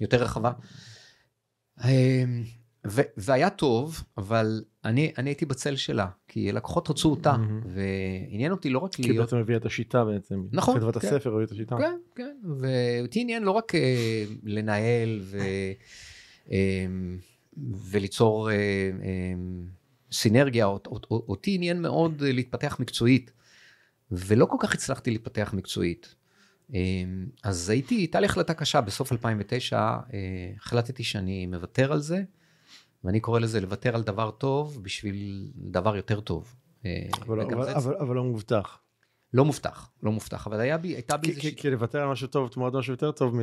[0.01, 0.53] יותר רחבה.
[2.87, 7.61] אה, ו- והיה טוב, אבל אני, אני הייתי בצל שלה, כי לקוחות רצו אותה, מהמם.
[7.67, 9.17] ועניין אותי לא רק כי להיות...
[9.27, 10.43] בעצם הביא את השיטה בעצם.
[10.53, 11.09] נכון, כתבת כן.
[11.09, 11.77] הספר הביא את השיטה.
[11.79, 15.39] כן, כן, ואותי עניין לא רק אה, לנהל ו,
[16.53, 16.87] אה,
[17.91, 19.33] וליצור אה, אה,
[20.13, 23.33] סינרגיה, אות- אות- אותי עניין מאוד להתפתח מקצועית,
[24.11, 26.15] ולא כל כך הצלחתי להתפתח מקצועית.
[26.75, 26.81] אה,
[27.45, 29.99] אז הייתי, הייתה לי החלטה קשה, בסוף 2009 אה,
[30.57, 32.23] החלטתי שאני מוותר על זה,
[33.05, 36.55] ואני קורא לזה לוותר על דבר טוב בשביל דבר יותר טוב.
[36.87, 36.91] אה,
[37.27, 38.79] אבל לא- אבל- זה אבל- אבל לא מובטח.
[39.35, 41.55] לא מובטח, לא מובטח, אבל היה בי, הייתה בי כי- איזושהי...
[41.57, 43.35] כי- לוותר על משהו טוב תמורת משהו יותר טוב,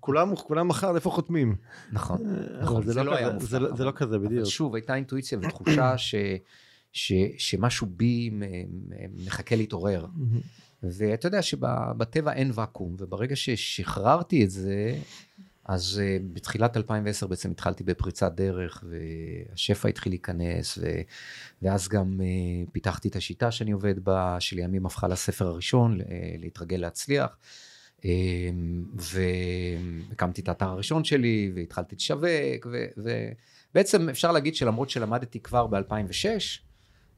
[0.00, 1.56] כולם כולם מחר איפה חותמים.
[1.92, 2.18] נכון.
[2.62, 4.44] אבל זה לא היה כזה, מובטח, זה לא- לא כזה בדיוק.
[4.44, 5.94] שוב, הייתה אינטואיציה ותחושה
[7.38, 8.30] שמשהו בי
[9.26, 10.06] מחכה להתעורר.
[10.82, 14.94] ואתה יודע שבטבע אין ואקום, וברגע ששחררתי את זה,
[15.64, 21.00] אז uh, בתחילת 2010 בעצם התחלתי בפריצת דרך, והשפע התחיל להיכנס, ו,
[21.62, 26.04] ואז גם uh, פיתחתי את השיטה שאני עובד בה, שלימים הפכה לספר הראשון, uh,
[26.38, 27.36] להתרגל להצליח.
[28.94, 32.86] והקמתי את האתר הראשון שלי, והתחלתי לשווק, ו-
[33.70, 36.64] ובעצם אפשר להגיד שלמרות שלמדתי כבר ב-2006,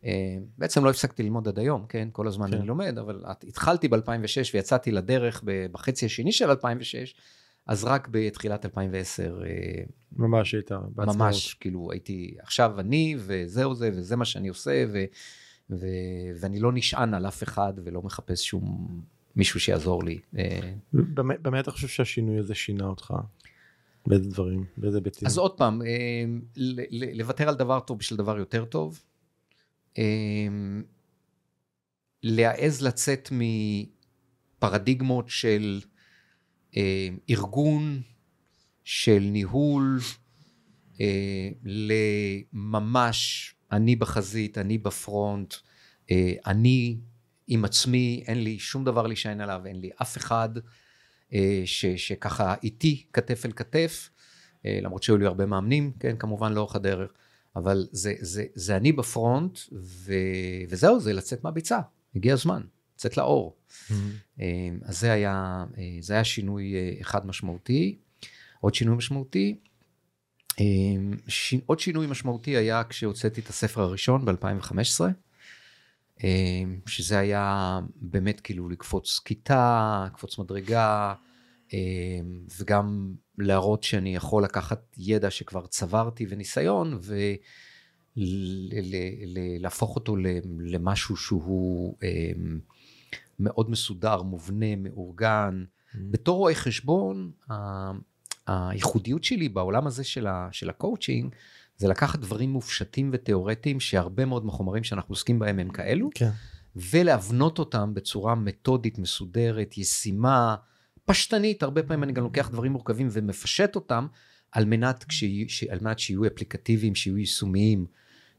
[0.04, 2.08] אה, בעצם לא הפסקתי ללמוד עד היום, כן?
[2.12, 2.56] כל הזמן כן.
[2.56, 7.14] אני לומד, אבל התחלתי ב-2006 ויצאתי לדרך בחצי השני של 2006,
[7.66, 9.82] אז רק בתחילת 2010 אה,
[10.16, 11.16] ממש הייתה בעצמאות.
[11.16, 15.04] ממש, כאילו הייתי, עכשיו אני וזהו זה, וזה מה שאני עושה, ו,
[15.70, 15.86] ו,
[16.40, 18.88] ואני לא נשען על אף אחד ולא מחפש שום
[19.36, 20.18] מישהו שיעזור לי.
[20.38, 23.14] אה, במה במה אתה חושב שהשינוי הזה שינה אותך?
[24.06, 24.64] באיזה דברים?
[24.76, 25.28] באיזה היבטים?
[25.28, 26.24] אז עוד פעם, אה,
[27.14, 29.02] לוותר על דבר טוב בשביל דבר יותר טוב,
[32.22, 33.28] להעז לצאת
[34.60, 35.80] מפרדיגמות של
[37.30, 38.02] ארגון,
[38.86, 40.00] של ניהול,
[41.00, 41.48] אה,
[42.52, 45.54] לממש אני בחזית, אני בפרונט,
[46.10, 46.98] אה, אני
[47.46, 50.48] עם עצמי, אין לי שום דבר להישען עליו, אין לי אף אחד
[51.32, 54.10] אה, ש, שככה איתי כתף אל כתף,
[54.66, 57.10] אה, למרות שהיו לי הרבה מאמנים, כן, כמובן לאורך הדרך,
[57.56, 60.14] אבל זה, זה, זה אני בפרונט, ו,
[60.68, 61.78] וזהו, זה לצאת מהביצה,
[62.16, 62.62] הגיע הזמן,
[62.96, 63.56] לצאת לאור.
[63.90, 64.12] מהמם.
[64.40, 67.98] אה, אז זה היה, אה, זה היה שינוי אה, אחד משמעותי.
[68.60, 69.56] עוד שינוי משמעותי,
[70.60, 70.64] אה,
[71.28, 71.54] ש...
[71.66, 75.00] עוד שינוי משמעותי היה כשהוצאתי את הספר הראשון ב-2015,
[76.86, 81.14] שזה היה באמת כאילו לקפוץ כיתה, לקפוץ מדרגה,
[82.60, 86.98] וגם להראות שאני יכול לקחת ידע שכבר צברתי וניסיון,
[88.16, 91.96] ולהפוך אותו ל- למשהו שהוא
[93.40, 95.64] מאוד מסודר, מובנה, מאורגן.
[95.94, 97.90] בתור רואה חשבון, ה-
[98.46, 101.34] הייחודיות שלי בעולם הזה של, ה, של הקואוצ'ינג,
[101.78, 106.30] זה לקחת דברים מופשטים ותיאורטיים, שהרבה מאוד מהחומרים שאנחנו עוסקים בהם הם כאלו, כן.
[106.76, 110.56] ולהבנות אותם בצורה מתודית, מסודרת, ישימה,
[111.04, 114.06] פשטנית, הרבה פעמים אני גם לוקח דברים מורכבים ומפשט אותם,
[114.52, 117.86] על מנת, כשיהיו, ש- על מנת שיהיו אפליקטיביים, שיהיו יישומיים.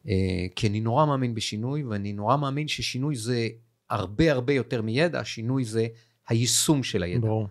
[0.07, 0.13] אה,
[0.55, 3.47] כי אני נורא מאמין בשינוי, ואני נורא מאמין ששינוי זה
[3.89, 5.87] הרבה הרבה יותר מידע, שינוי זה
[6.29, 7.27] היישום של הידע.
[7.27, 7.47] ברור.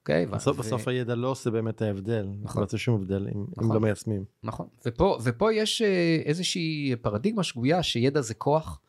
[0.00, 0.26] אוקיי?
[0.26, 2.26] בסוף ו- בסוף הידע לא עושה באמת ההבדל.
[2.42, 2.60] נכון.
[2.62, 3.74] לא עושה שום הבדל אם אם נכון.
[3.74, 4.24] לא מיישמים.
[4.42, 4.66] נכון.
[4.86, 8.80] ופה, ופה יש אה, איזושהי פרדיגמה שגויה שידע זה כוח,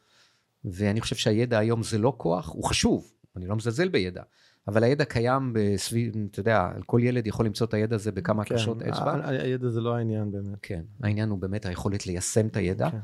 [0.66, 4.24] ואני חושב שהידע היום זה לא כוח, הוא חשוב, אני לא מזלזל בידע,
[4.68, 8.56] אבל הידע קיים בסביב, אתה יודע, כל ילד יכול למצוא את הידע הזה בכמה כן,
[8.56, 9.12] הקשות אצבע.
[9.12, 10.58] ה- ה- הידע זה לא העניין באמת.
[10.62, 12.90] כן, העניין הוא באמת היכולת ליישם את הידע.
[12.90, 12.98] כן.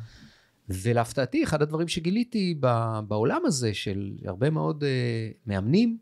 [0.73, 2.55] ולהפתעתי, אחד הדברים שגיליתי
[3.07, 5.97] בעולם הזה של הרבה מאוד uh, מאמנים,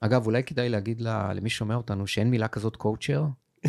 [0.00, 3.24] אגב, אולי כדאי להגיד לה, למי ששומע אותנו שאין מילה כזאת קואוצ'ר,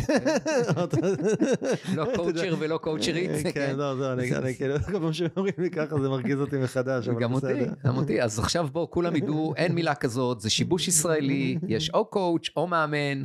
[1.96, 3.30] לא קואוצ'ר ולא קואוצ'רית.
[3.54, 7.34] כן, לא, לא, אני כאילו, כל פעם שאומרים לי ככה זה מרגיז אותי מחדש, גם
[7.34, 7.46] אותי.
[7.84, 8.22] גם אותי.
[8.22, 12.66] אז עכשיו בואו, כולם ידעו, אין מילה כזאת, זה שיבוש ישראלי, יש או קואוצ' או
[12.66, 13.22] מאמן,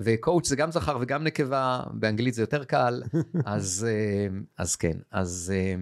[0.00, 3.02] וקואוצ' זה גם זכר וגם נקבה, באנגלית זה יותר קל,
[3.44, 5.52] אז, אה, אז כן, אז...
[5.56, 5.74] אה,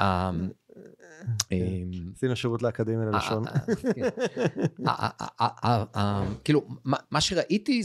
[0.00, 0.30] אה,
[1.52, 1.58] אה,
[2.16, 3.44] עשינו שירות לאקדמיה ללשון.
[3.94, 4.08] כן.
[6.44, 6.66] כאילו,
[7.10, 7.82] מה- שראיתי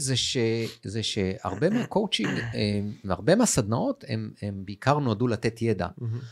[0.84, 4.04] זה שהרבה מהקואוצ'ינג אה, והרבה מהסדנאות
[4.42, 5.88] הם בעיקר נועדו לתת ידע.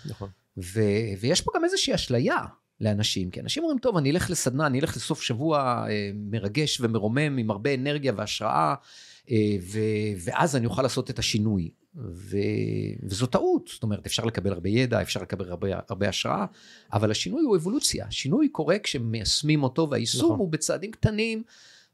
[0.06, 0.28] נכון.
[1.20, 2.36] ויש פה גם איזושהי אשליה
[2.80, 7.50] לאנשים, כי אנשים אומרים, טוב, אני אלך לסדנה, אני אלך לסוף שבוע מרגש ומרומם עם
[7.50, 8.74] הרבה אנרגיה והשראה, אה,
[9.62, 9.78] ו,
[10.24, 11.70] ואז אני אוכל לעשות את השינוי.
[11.96, 12.36] ו,
[13.02, 16.46] וזו טעות, זאת אומרת, אפשר לקבל הרבה ידע, אפשר לקבל הרבה, הרבה השראה,
[16.92, 18.06] אבל השינוי הוא אבולוציה.
[18.06, 20.38] השינוי קורה כשמיישמים אותו, והיישום נכון.
[20.38, 21.42] הוא בצעדים קטנים,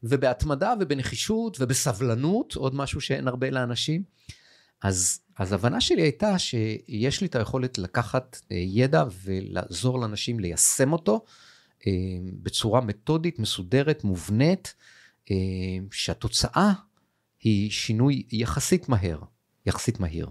[0.03, 4.03] ובהתמדה ובנחישות ובסבלנות, עוד משהו שאין הרבה לאנשים.
[4.83, 10.93] אז, אז הבנה שלי הייתה שיש לי את היכולת לקחת אה, ידע ולעזור לאנשים ליישם
[10.93, 11.25] אותו
[11.87, 11.93] אה,
[12.43, 14.75] בצורה מתודית, מסודרת, מובנית,
[15.31, 15.37] אה,
[15.93, 16.73] שהתוצאה
[17.45, 19.19] היא שינוי יחסית מהר,
[19.67, 20.31] יחסית מהיר.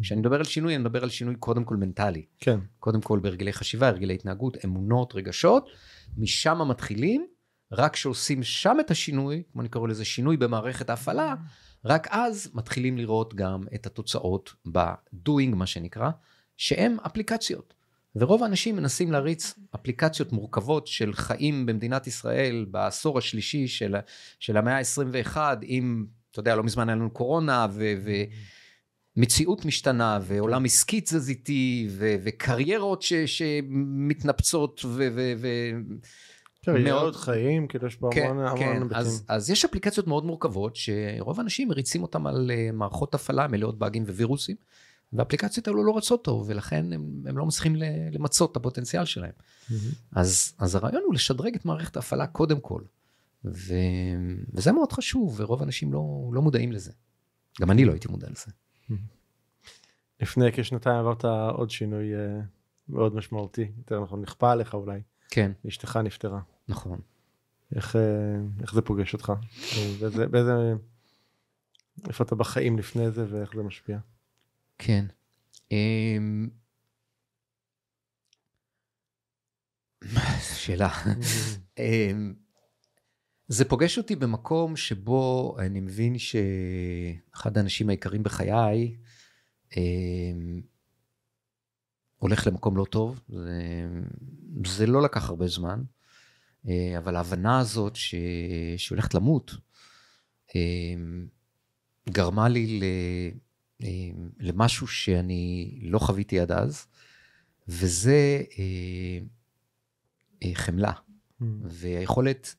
[0.00, 2.24] כשאני מדבר על שינוי, אני מדבר על שינוי קודם כל מנטלי.
[2.40, 2.58] כן.
[2.78, 5.66] קודם כל בהרגלי חשיבה, הרגלי התנהגות, אמונות, רגשות,
[6.16, 7.26] משם מתחילים,
[7.72, 11.34] רק כשעושים שם את השינוי, כמו אני קורא לזה שינוי במערכת ההפעלה,
[11.84, 16.10] רק אז מתחילים לראות גם את התוצאות ב-doing, מה שנקרא,
[16.56, 17.74] שהם אפליקציות.
[18.16, 23.94] ורוב האנשים מנסים להריץ אפליקציות מורכבות של חיים במדינת ישראל בעשור השלישי של,
[24.40, 27.94] של המאה ה-21, עם, אתה יודע, לא מזמן היה לנו קורונה, ו...
[28.04, 28.10] ו
[29.16, 35.70] מציאות משתנה, ועולם עסקי תזזיתי, ו- וקריירות ש- שמתנפצות, ו- ו- ו-
[36.64, 38.72] קריירות, חיים, כאילו יש פה כן, המון המון כן.
[38.72, 38.96] היבטים.
[38.96, 43.78] אז, אז יש אפליקציות מאוד מורכבות, שרוב האנשים מריצים אותן על uh, מערכות הפעלה מלאות
[43.78, 44.56] באגים ווירוסים,
[45.12, 47.76] והאפליקציות האלו לא רצות טוב, ולכן הם, הם לא מצליחים
[48.12, 49.30] למצות את הפוטנציאל שלהם.
[49.30, 49.74] Mm-hmm.
[50.12, 52.82] אז, אז הרעיון הוא לשדרג את מערכת ההפעלה קודם כל,
[53.44, 53.74] ו,
[54.52, 56.92] וזה מאוד חשוב, ורוב האנשים לא, לא מודעים לזה.
[57.60, 58.52] גם אני לא הייתי מודע לזה.
[60.20, 61.24] לפני כשנתיים עברת
[61.54, 62.40] עוד שינוי אה,
[62.88, 65.00] מאוד משמעותי, יותר נכון, נכפה עליך אולי.
[65.28, 66.40] כן, אשתך נפטרה.
[66.68, 67.00] נכון.
[67.74, 68.02] איך, אה,
[68.60, 69.32] איך זה פוגש אותך?
[70.00, 70.52] באיזה, באיזה,
[72.08, 73.98] איפה אתה בחיים לפני זה ואיך זה משפיע?
[74.78, 75.04] כן.
[75.70, 76.48] אמ,
[80.54, 80.88] שאלה.
[83.52, 88.96] זה פוגש אותי במקום שבו אני מבין שאחד האנשים העיקריים בחיי
[89.76, 90.60] אמ,
[92.18, 93.20] הולך למקום לא טוב.
[93.28, 93.88] זה,
[94.66, 95.82] זה לא לקח הרבה זמן,
[96.68, 98.14] אה, אבל ההבנה הזאת ש...
[98.76, 99.54] שהיא הולכת למות,
[100.54, 101.26] אמ,
[102.08, 102.84] גרמה לי ל...
[103.82, 106.86] אמ, למשהו שאני לא חוויתי עד אז,
[107.68, 109.18] וזה אה,
[110.44, 110.92] אה, חמלה.
[110.92, 111.44] Mm.
[111.62, 112.54] והיכולת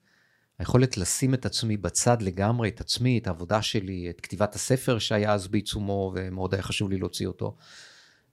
[0.59, 5.33] היכולת לשים את עצמי בצד לגמרי, את עצמי, את העבודה שלי, את כתיבת הספר שהיה
[5.33, 7.55] אז בעיצומו, ומאוד היה חשוב לי להוציא אותו.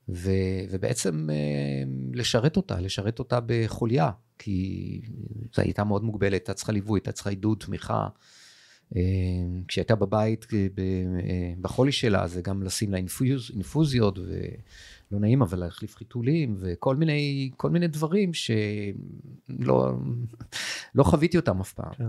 [0.08, 0.30] ו,
[0.70, 5.00] ובעצם אה, לשרת אותה, לשרת אותה בחוליה, כי
[5.54, 8.08] זו הייתה מאוד מוגבלת, הייתה צריכה ליווי, הייתה צריכה עידוד, תמיכה.
[8.96, 9.02] אה,
[9.68, 14.18] כשהיא הייתה בבית אה, בחולי שלה, זה גם לשים לה אינפוז, אינפוזיות,
[15.10, 19.92] ולא נעים, אבל להחליף חיתולים, וכל מיני, כל מיני דברים שלא
[20.94, 21.92] לא חוויתי אותם אף פעם.
[21.94, 22.08] כן.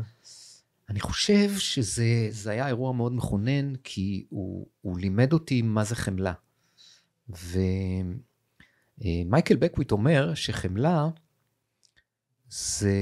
[0.89, 6.33] אני חושב שזה היה אירוע מאוד מכונן, כי הוא, הוא לימד אותי מה זה חמלה.
[8.99, 11.09] ומייקל בקוויט אומר שחמלה
[12.49, 12.95] זה,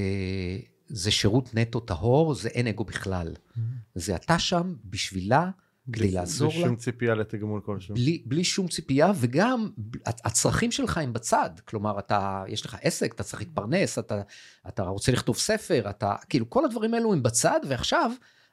[0.88, 3.34] זה שירות נטו טהור, זה אין אגו בכלל.
[3.34, 3.60] Mm-hmm.
[3.96, 5.50] זה אתה שם בשבילה,
[5.93, 6.67] כדי לעזור בלי לה.
[6.67, 7.95] שום ציפייה לתגמול כלשהו.
[7.95, 9.69] בלי, בלי שום ציפייה, וגם
[10.06, 11.49] הצרכים שלך הם בצד.
[11.65, 14.21] כלומר, אתה, יש לך עסק, אתה צריך להתפרנס, אתה,
[14.67, 18.12] אתה רוצה לכתוב ספר, אתה, כאילו, כל הדברים האלו הם בצד, ועכשיו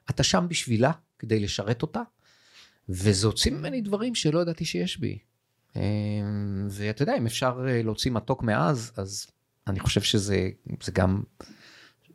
[0.09, 2.01] אתה שם בשבילה, כדי לשרת אותה.
[2.89, 5.19] וזה הוציא ממני דברים שלא ידעתי שיש בי.
[5.75, 5.81] אמ,
[6.69, 9.27] ואתה יודע, אם אפשר אה, להוציא מתוק מאז, אז
[9.67, 10.49] אני חושב שזה
[10.83, 11.23] זה גם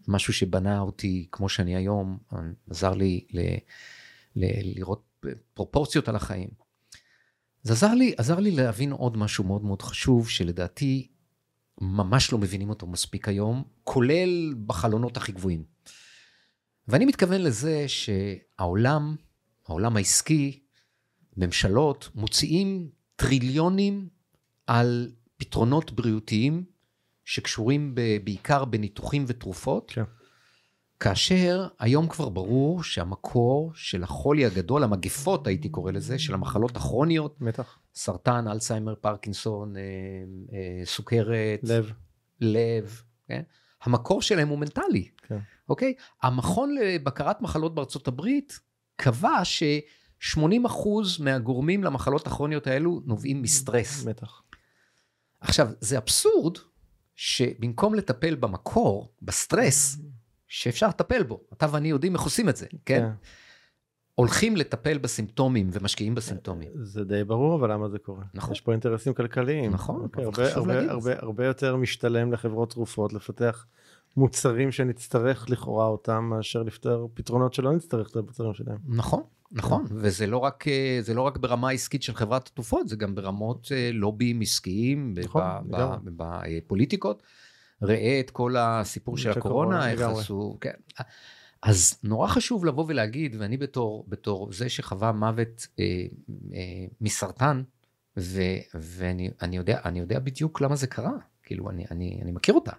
[0.08, 2.18] משהו שבנה אותי כמו שאני היום,
[2.70, 3.40] עזר לי ל,
[4.36, 4.44] ל,
[4.78, 5.02] לראות
[5.54, 6.48] פרופורציות על החיים.
[7.62, 11.08] זה עזר לי, עזר לי להבין עוד משהו מאוד מאוד חשוב, שלדעתי
[11.80, 15.64] ממש לא מבינים אותו מספיק היום, כולל בחלונות הכי גבוהים.
[16.88, 19.16] ואני מתכוון לזה שהעולם,
[19.68, 20.62] העולם העסקי,
[21.36, 24.08] ממשלות, מוציאים טריליונים
[24.66, 26.64] על פתרונות בריאותיים
[27.24, 30.02] שקשורים ב, בעיקר בניתוחים ותרופות, כן.
[31.02, 37.40] כאשר היום כבר ברור שהמקור של החולי הגדול, המגפות הייתי קורא לזה, של המחלות הכרוניות,
[37.40, 37.78] מתח.
[37.94, 39.82] סרטן, אלצהיימר, פרקינסון, אה,
[40.52, 41.92] אה, סוכרת, לב.
[42.40, 43.42] לב, כן?
[43.82, 45.38] המקור שלהם הוא מנטלי, כן.
[45.68, 45.94] אוקיי?
[46.22, 48.60] המכון לבקרת מחלות בארצות הברית
[48.96, 50.88] קבע ש-80%
[51.20, 54.04] מהגורמים למחלות הכרוניות האלו נובעים מסטרס.
[54.06, 54.42] מתח.
[55.40, 56.58] עכשיו, זה אבסורד
[57.14, 59.98] שבמקום לטפל במקור, בסטרס,
[60.54, 63.08] שאפשר לטפל בו, אתה ואני יודעים איך עושים את זה, כן?
[64.14, 66.68] הולכים לטפל בסימפטומים ומשקיעים בסימפטומים.
[66.74, 68.24] זה די ברור, אבל למה זה קורה?
[68.34, 68.52] נכון.
[68.52, 69.70] יש פה אינטרסים כלכליים.
[69.72, 71.14] נכון, אוקיי, אבל הרבה, חשוב הרבה, להגיד את הרבה, זה.
[71.18, 73.66] הרבה יותר משתלם לחברות תרופות לפתח
[74.16, 78.78] מוצרים שנצטרך לכאורה אותם, מאשר לפתור פתרונות שלא נצטרך את המוצרים שלהם.
[78.88, 82.96] נכון, נכון, וזה לא רק, אה, זה לא רק ברמה העסקית של חברת התרופות, זה
[82.96, 85.96] גם ברמות אה, לוביים עסקיים, ב- נכון, ב- לגמרי.
[86.04, 87.22] ב- בפוליטיקות.
[87.82, 90.00] ראה את כל הסיפור של הקורונה, איך.
[90.00, 90.74] עשו, כן.
[91.62, 95.84] אז נורא חשוב לבוא ולהגיד, ואני בתור, בתור זה שחווה מוות אה,
[96.54, 97.62] אה, מסרטן,
[98.16, 98.40] ו,
[98.74, 102.72] ואני אני יודע, אני יודע בדיוק למה זה קרה, כאילו אני, אני, אני מכיר אותה,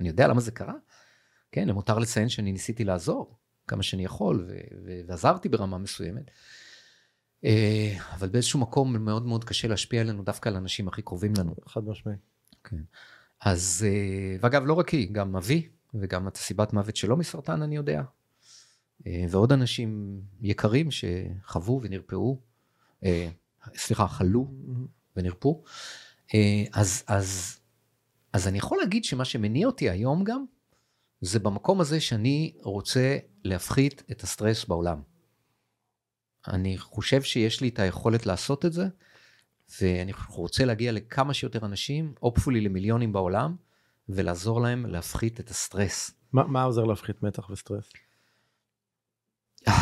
[0.00, 0.74] אני יודע למה זה קרה.
[1.52, 6.30] כן, למותר לציין שאני ניסיתי לעזור כמה שאני יכול, ו, ו, ועזרתי ברמה מסוימת.
[7.44, 11.54] אה, אבל באיזשהו מקום מאוד מאוד קשה להשפיע עלינו דווקא על האנשים הכי קרובים לנו.
[11.66, 12.16] חד משמעי.
[12.64, 12.76] כן.
[13.40, 17.76] אז, אה, ואגב, לא רק היא, גם אבי, וגם את הסיבת מוות שלו מסרטן, אני
[17.76, 18.02] יודע.
[19.06, 22.40] אה, ועוד אנשים יקרים שחוו ונרפאו,
[23.04, 23.28] אה,
[23.76, 24.46] סליחה, חלו
[25.16, 25.62] ונרפאו.
[26.72, 27.58] אז, אז,
[28.32, 30.44] אז אני יכול להגיד שמה שמניע אותי היום גם,
[31.20, 35.02] זה במקום הזה שאני רוצה להפחית את הסטרס בעולם.
[36.48, 38.86] אני חושב שיש לי את היכולת לעשות את זה,
[39.80, 43.56] ואני רוצה להגיע לכמה שיותר אנשים, hopefully למיליונים בעולם,
[44.08, 46.10] ולעזור להם להפחית את הסטרס.
[46.32, 47.92] מה, מה עוזר להפחית מתח וסטרס?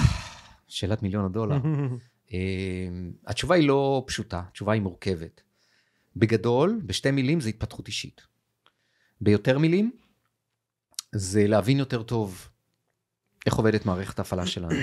[0.68, 1.56] שאלת מיליון הדולר.
[2.32, 2.38] אה,
[3.26, 5.42] התשובה היא לא פשוטה, התשובה היא מורכבת.
[6.16, 8.20] בגדול, בשתי מילים זה התפתחות אישית.
[9.20, 9.90] ביותר מילים,
[11.14, 12.48] זה להבין יותר טוב
[13.46, 14.74] איך עובדת מערכת ההפעלה שלנו.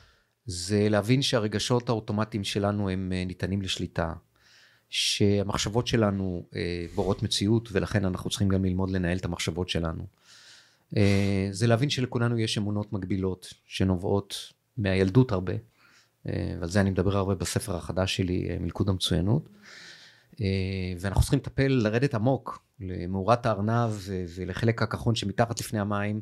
[0.46, 4.12] זה להבין שהרגשות האוטומטיים שלנו הם אה, ניתנים לשליטה,
[4.92, 10.06] שהמחשבות שלנו אה, בורות מציאות ולכן אנחנו צריכים גם ללמוד לנהל את המחשבות שלנו.
[10.96, 14.36] אה, זה להבין שלכולנו יש אמונות מגבילות שנובעות
[14.78, 15.52] מהילדות הרבה,
[16.28, 19.48] אה, ועל זה אני מדבר הרבה בספר החדש שלי, מלכוד המצוינות.
[21.00, 23.90] ואנחנו צריכים לטפל, לרדת עמוק למאורת הארנב
[24.34, 26.20] ולחלק הכחון שמתחת לפני המים,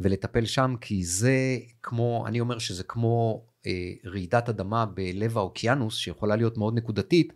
[0.00, 3.44] ולטפל שם, כי זה כמו, אני אומר שזה כמו
[4.06, 7.32] רעידת אדמה בלב האוקיינוס, שיכולה להיות מאוד נקודתית,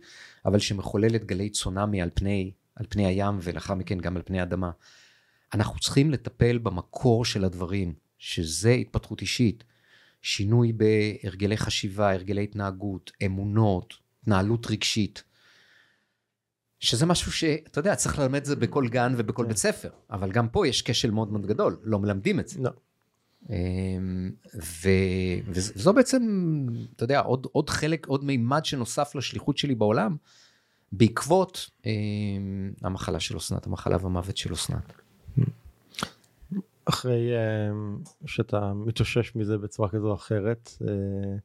[0.47, 4.71] אבל שמחוללת גלי צונאמי על פני, על פני הים, ולאחר מכן גם על פני האדמה.
[5.53, 9.63] אנחנו צריכים לטפל במקור של הדברים, שזה התפתחות אישית,
[10.21, 15.23] שינוי בהרגלי חשיבה, הרגלי התנהגות, אמונות, התנהלות רגשית.
[16.79, 19.47] שזה משהו שאתה יודע, צריך ללמד את זה בכל גן ובכל כן.
[19.47, 22.61] בית ספר, אבל גם פה יש כשל מאוד מאוד גדול, לא מלמדים את זה.
[22.61, 22.71] לא.
[23.49, 24.89] אמ, ו,
[25.47, 26.21] וזו בעצם,
[26.95, 30.15] אתה יודע, עוד, עוד חלק, עוד מימד שנוסף לשליחות שלי בעולם,
[30.91, 34.93] בעקבות אמ, המחלה של אסנת, המחלה והמוות של אסנת.
[36.85, 37.71] אחרי אה,
[38.25, 41.37] שאתה מתאושש מזה בצורה כזו או אחרת, אה,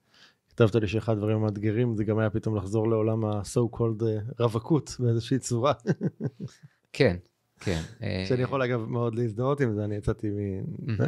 [0.49, 4.97] כתבת לי שאחד הדברים המאתגרים זה גם היה פתאום לחזור לעולם ה-so called אה, רווקות
[4.99, 5.73] באיזושהי צורה,
[6.93, 7.17] כן,
[7.65, 7.83] כן.
[8.03, 10.29] אה, שאני יכול אגב מאוד להזדהות עם זה, אני יצאתי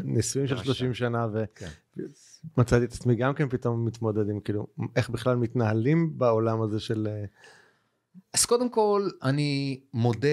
[0.05, 1.69] מנישואים של ממש 30 שנה כן.
[2.57, 7.09] ומצאתי את עצמי גם כן פתאום מתמודד עם כאילו איך בכלל מתנהלים בעולם הזה של
[7.11, 7.25] אה,
[8.35, 10.29] אז קודם כל, אני מודה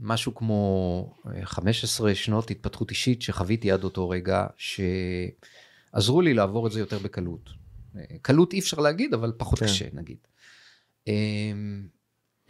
[0.00, 6.72] למשהו כמו אה, 15 שנות התפתחות אישית שחוויתי עד אותו רגע, שעזרו לי לעבור את
[6.72, 7.50] זה יותר בקלות.
[7.96, 9.66] אה, קלות אי אפשר להגיד, אבל פחות כן.
[9.66, 10.18] קשה נגיד.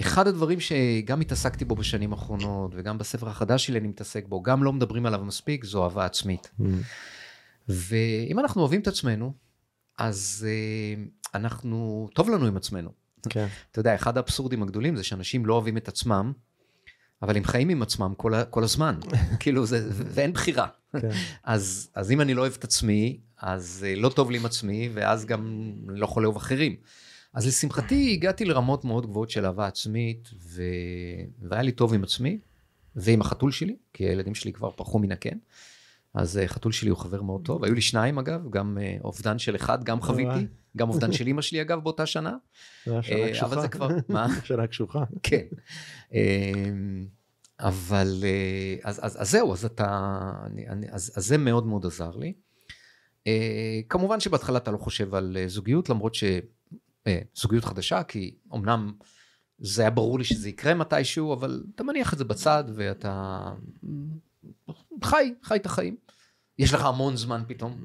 [0.01, 4.63] אחד הדברים שגם התעסקתי בו בשנים האחרונות, וגם בספר החדש שלי אני מתעסק בו, גם
[4.63, 6.51] לא מדברים עליו מספיק, זו אהבה עצמית.
[7.69, 9.33] ואם אנחנו אוהבים את עצמנו,
[9.99, 11.03] אז אה,
[11.35, 12.91] אנחנו, טוב לנו עם עצמנו.
[13.31, 16.33] כן, אתה יודע, אחד האבסורדים הגדולים זה שאנשים לא אוהבים את עצמם,
[17.23, 18.99] אבל הם חיים עם עצמם כל, ה- כל הזמן.
[19.41, 20.67] כאילו, זה, ואין בחירה.
[21.01, 21.11] כן.
[21.45, 24.91] אז, אז אם אני לא אוהב את עצמי, אז אה, לא טוב לי עם עצמי,
[24.95, 26.77] ואז גם לא יכול לאהוב אחרים.
[27.35, 30.63] אז לשמחתי הגעתי לרמות מאוד גבוהות של אהבה עצמית, ו...
[31.43, 32.39] והיה לי טוב עם עצמי,
[32.97, 35.39] ועם החתול שלי, כי הילדים שלי כבר פרחו מן הקן.
[36.15, 39.39] אז אה, חתול שלי הוא חבר מאוד טוב, היו לי שניים אגב, גם אה, אובדן
[39.39, 40.47] של אחד, גם חוויתי, וואי.
[40.77, 42.37] גם אובדן של אמא שלי אגב באותה שנה.
[42.87, 43.47] זה היה שנה אה, קשוחה.
[43.47, 44.27] אבל זה כבר, מה?
[44.45, 45.05] שנה קשוחה.
[45.23, 45.45] כן.
[46.13, 47.07] אמ,
[47.61, 52.17] אבל אה, אז, אז, אז זהו, אז אתה, אני, אז, אז זה מאוד מאוד עזר
[52.17, 52.33] לי.
[53.27, 56.15] אה, כמובן שבהתחלה אתה לא חושב על אה, זוגיות, למרות
[57.35, 58.93] שזוגיות חדשה, כי אמנם
[59.59, 63.43] זה היה ברור לי שזה יקרה מתישהו, אבל אתה מניח את זה בצד ואתה
[65.05, 65.97] חי, חי את החיים.
[66.59, 67.85] יש לך המון זמן פתאום.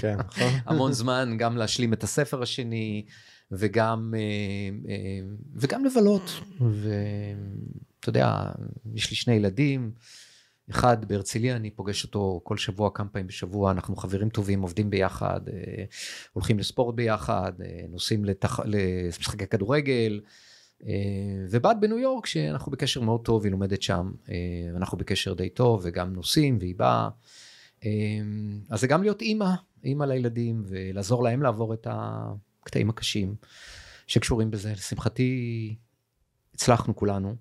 [0.00, 0.50] כן, נכון.
[0.66, 3.04] המון זמן גם להשלים את הספר השני
[3.52, 4.20] וגם אה,
[4.90, 6.30] אה, וגם לבלות
[6.60, 8.42] ואתה יודע
[8.94, 9.92] יש לי שני ילדים
[10.70, 15.40] אחד, בהרצליה אני פוגש אותו כל שבוע, כמה פעמים בשבוע, אנחנו חברים טובים, עובדים ביחד,
[15.48, 15.84] אה,
[16.32, 18.60] הולכים לספורט ביחד, אה, נוסעים לתח...
[18.64, 20.20] למשחקי כדורגל.
[20.86, 20.92] אה,
[21.50, 24.12] ובת בניו יורק, שאנחנו בקשר מאוד טוב, היא לומדת שם,
[24.76, 27.08] אנחנו בקשר די טוב, וגם נוסעים, והיא באה.
[27.84, 27.90] אה,
[28.70, 29.50] אז זה גם להיות אימא,
[29.84, 33.34] אימא לילדים, ולעזור להם לעבור את הקטעים הקשים
[34.06, 34.72] שקשורים בזה.
[34.72, 35.74] לשמחתי,
[36.54, 37.36] הצלחנו כולנו.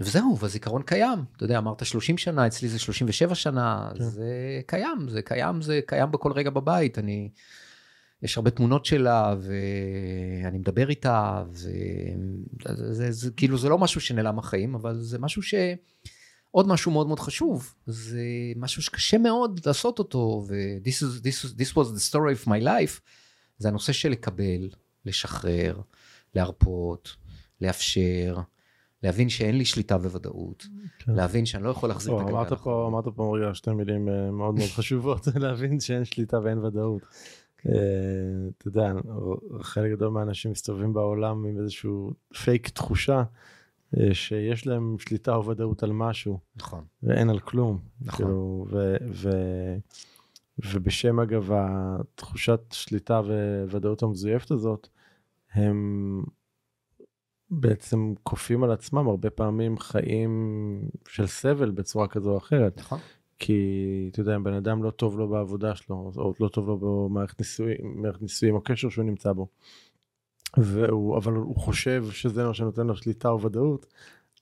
[0.00, 1.18] וזהו, והזיכרון קיים.
[1.36, 4.04] אתה יודע, אמרת 30 שנה, אצלי זה 37 שנה, כן.
[4.04, 6.98] זה קיים, זה קיים, זה קיים בכל רגע בבית.
[6.98, 7.30] אני...
[8.22, 14.38] יש הרבה תמונות שלה, ואני מדבר איתה, וזה זה, זה, כאילו זה לא משהו שנעלם
[14.38, 15.54] החיים, אבל זה משהו ש...
[16.50, 18.22] עוד משהו מאוד מאוד חשוב, זה
[18.56, 23.00] משהו שקשה מאוד לעשות אותו, ו-this is, this, this was the story of my life,
[23.58, 24.68] זה הנושא של לקבל,
[25.04, 25.80] לשחרר,
[26.34, 27.16] להרפות,
[27.60, 28.38] לאפשר,
[29.02, 30.66] להבין שאין לי שליטה וודאות,
[30.98, 31.12] כן.
[31.12, 32.36] להבין שאני לא יכול להחזיר את הגלגל.
[32.36, 36.58] אמרת פה, אמרת פה רגע שתי מילים אה, מאוד מאוד חשובות, להבין שאין שליטה ואין
[36.58, 37.02] ודאות.
[37.66, 37.72] אה,
[38.58, 38.92] אתה יודע,
[39.60, 42.12] חלק גדול מהאנשים מסתובבים בעולם עם איזשהו
[42.44, 43.22] פייק תחושה
[43.98, 46.38] אה, שיש להם שליטה או ודאות על משהו.
[46.56, 46.84] נכון.
[47.02, 47.78] ואין על כלום.
[48.00, 48.16] נכון.
[48.16, 49.30] כאילו, ו, ו,
[50.72, 53.20] ובשם אגב התחושת שליטה
[53.70, 54.88] וודאות המזויפת הזאת,
[55.52, 56.22] הם
[57.50, 60.32] בעצם כופים על עצמם הרבה פעמים חיים
[61.08, 62.78] של סבל בצורה כזו או אחרת.
[62.78, 62.98] נכון.
[63.38, 66.78] כי אתה יודע, אם בן אדם לא טוב לו בעבודה שלו, או לא טוב לו
[66.78, 69.48] במערכת נישואים, מערכת נישואים או קשר שהוא נמצא בו,
[70.56, 73.86] והוא, אבל הוא חושב שזה מה שנותן לו שליטה או ודאות,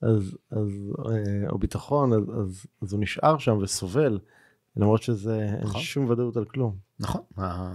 [0.03, 4.19] אז, אז, אה, או ביטחון, אז, אז, אז הוא נשאר שם וסובל,
[4.77, 5.75] למרות שזה נכון.
[5.75, 6.77] אין שום ודאות על כלום.
[7.01, 7.21] נכון,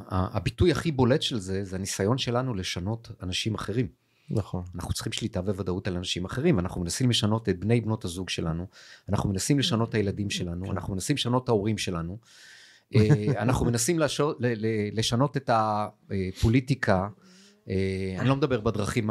[0.10, 3.88] הביטוי הכי בולט של זה, זה הניסיון שלנו לשנות אנשים אחרים.
[4.36, 4.64] נכון.
[4.76, 8.68] אנחנו צריכים שליטה וודאות על אנשים אחרים, אנחנו מנסים לשנות את בני בנות הזוג שלנו,
[9.10, 10.72] אנחנו מנסים לשנות את הילדים שלנו, כן.
[10.72, 12.18] אנחנו מנסים לשנות את ההורים שלנו,
[12.96, 14.38] אה, אנחנו מנסים לשנות,
[14.94, 17.08] לשנות את הפוליטיקה,
[17.70, 19.10] אה, אני לא מדבר בדרכים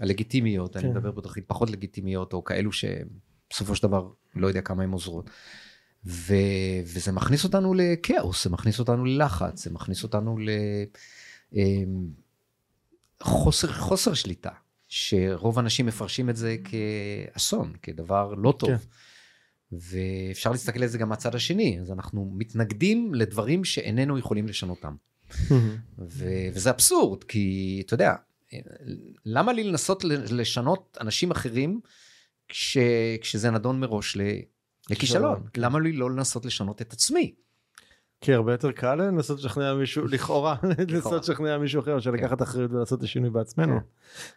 [0.00, 0.90] הלגיטימיות, אני כן.
[0.90, 5.30] מדבר בדרכים פחות לגיטימיות, או כאלו שבסופו של דבר לא יודע כמה הן עוזרות.
[6.06, 6.34] ו,
[6.82, 10.50] וזה מכניס אותנו לכאוס, זה מכניס אותנו ללחץ, זה מכניס אותנו ל...
[13.22, 14.50] חוסר, חוסר שליטה,
[14.88, 18.70] שרוב האנשים מפרשים את זה כאסון, כדבר לא טוב.
[18.70, 18.76] כן.
[19.72, 24.94] ואפשר להסתכל על זה גם מהצד השני, אז אנחנו מתנגדים לדברים שאיננו יכולים לשנותם.
[25.98, 28.14] ו- וזה אבסורד, כי אתה יודע,
[29.26, 31.80] למה לי לנסות לשנות אנשים אחרים
[32.48, 32.76] כש-
[33.20, 34.16] כשזה נדון מראש
[34.90, 35.42] לכישלון?
[35.52, 35.60] כן.
[35.60, 37.34] למה לי לא לנסות לשנות את עצמי?
[38.20, 40.56] כי הרבה יותר קל לנסות לשכנע מישהו, לכאורה,
[40.88, 42.12] לנסות לשכנע מישהו אחר, כן.
[42.12, 43.80] לקחת אחריות ולעשות את השינוי בעצמנו.
[43.80, 43.86] כן.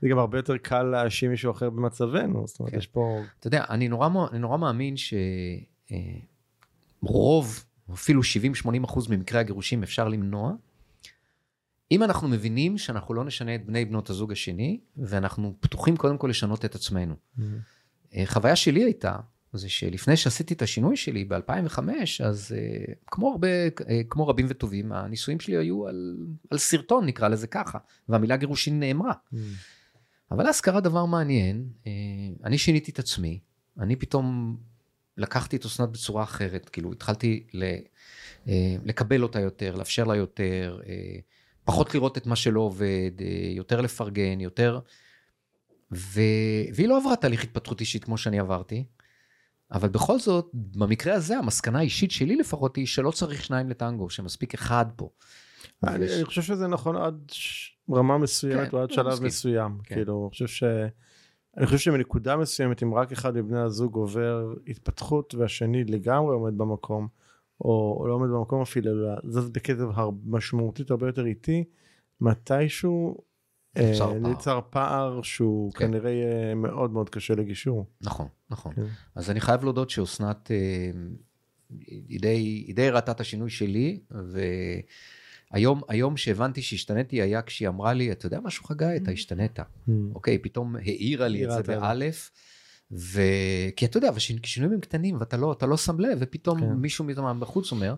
[0.02, 2.78] זה גם הרבה יותר קל להאשים מישהו אחר במצבנו, זאת אומרת, כן.
[2.78, 3.22] יש פה...
[3.40, 4.96] אתה יודע, אני נורא מאמין
[7.04, 8.22] שרוב, אפילו
[8.66, 10.54] 70-80 אחוז ממקרי הגירושים אפשר למנוע,
[11.92, 16.28] אם אנחנו מבינים שאנחנו לא נשנה את בני בנות הזוג השני, ואנחנו פתוחים קודם כל
[16.28, 17.16] לשנות את עצמנו.
[17.16, 17.42] Mm-hmm.
[18.16, 19.16] אה, חוויה שלי הייתה,
[19.58, 21.80] זה שלפני שעשיתי את השינוי שלי ב-2005,
[22.24, 26.18] אז uh, כמו הרבה, uh, כמו רבים וטובים, הנישואים שלי היו על,
[26.50, 27.78] על סרטון, נקרא לזה ככה,
[28.10, 29.12] והמילה גירושין נאמרה.
[29.12, 29.38] Mm.
[30.32, 31.88] אבל אז קרה דבר מעניין, uh,
[32.44, 33.40] אני שיניתי את עצמי,
[33.80, 34.58] אני פתאום
[35.18, 37.64] לקחתי את אסנת בצורה אחרת, כאילו התחלתי ל,
[38.46, 38.50] uh,
[38.86, 40.88] לקבל אותה יותר, לאפשר לה יותר, uh,
[41.66, 43.24] פחות לראות את מה שלא עובד, uh,
[43.56, 44.80] יותר לפרגן, יותר...
[45.96, 46.22] ו...
[46.74, 48.84] והיא לא עברה תהליך התפתחות אישית כמו שאני עברתי.
[49.74, 54.54] אבל בכל זאת, במקרה הזה, המסקנה האישית שלי לפחות היא שלא צריך שניים לטנגו, שמספיק
[54.54, 55.10] אחד פה.
[55.84, 57.32] אני, אני חושב שזה נכון עד
[57.92, 59.28] רמה מסוימת כן, או עד שלב מסכים.
[59.28, 59.78] מסוים.
[59.84, 59.96] כן.
[59.96, 60.64] כאילו, אני חושב ש...
[61.58, 67.08] אני חושב שמנקודה מסוימת, אם רק אחד מבני הזוג עובר התפתחות והשני לגמרי עומד במקום,
[67.62, 69.90] או, או לא עומד במקום אפילו, אלא זז בקצב
[70.26, 71.64] משמעותית הרבה יותר איטי,
[72.22, 73.18] מתישהו
[74.20, 75.88] נוצר אה, פער שהוא כן.
[75.88, 77.86] כנראה יהיה מאוד מאוד קשה לגישור.
[78.02, 78.74] נכון, נכון.
[78.74, 78.86] כן.
[79.16, 80.92] אז אני חייב להודות שאסנת, אה,
[81.88, 82.20] היא
[82.76, 84.00] די, הראתה את השינוי שלי,
[85.52, 89.60] והיום היום שהבנתי שהשתניתי היה כשהיא אמרה לי, אתה יודע משהו חגי, אתה השתנית.
[89.60, 89.92] Mm.
[90.16, 92.32] אוקיי, פתאום העירה לי את זה באלף.
[92.92, 93.22] ו...
[93.76, 94.12] כי אתה יודע,
[94.42, 96.74] כשינויים הם קטנים ואתה לא, לא שם לב, ופתאום כן.
[96.74, 97.06] מישהו
[97.40, 97.96] בחוץ אומר,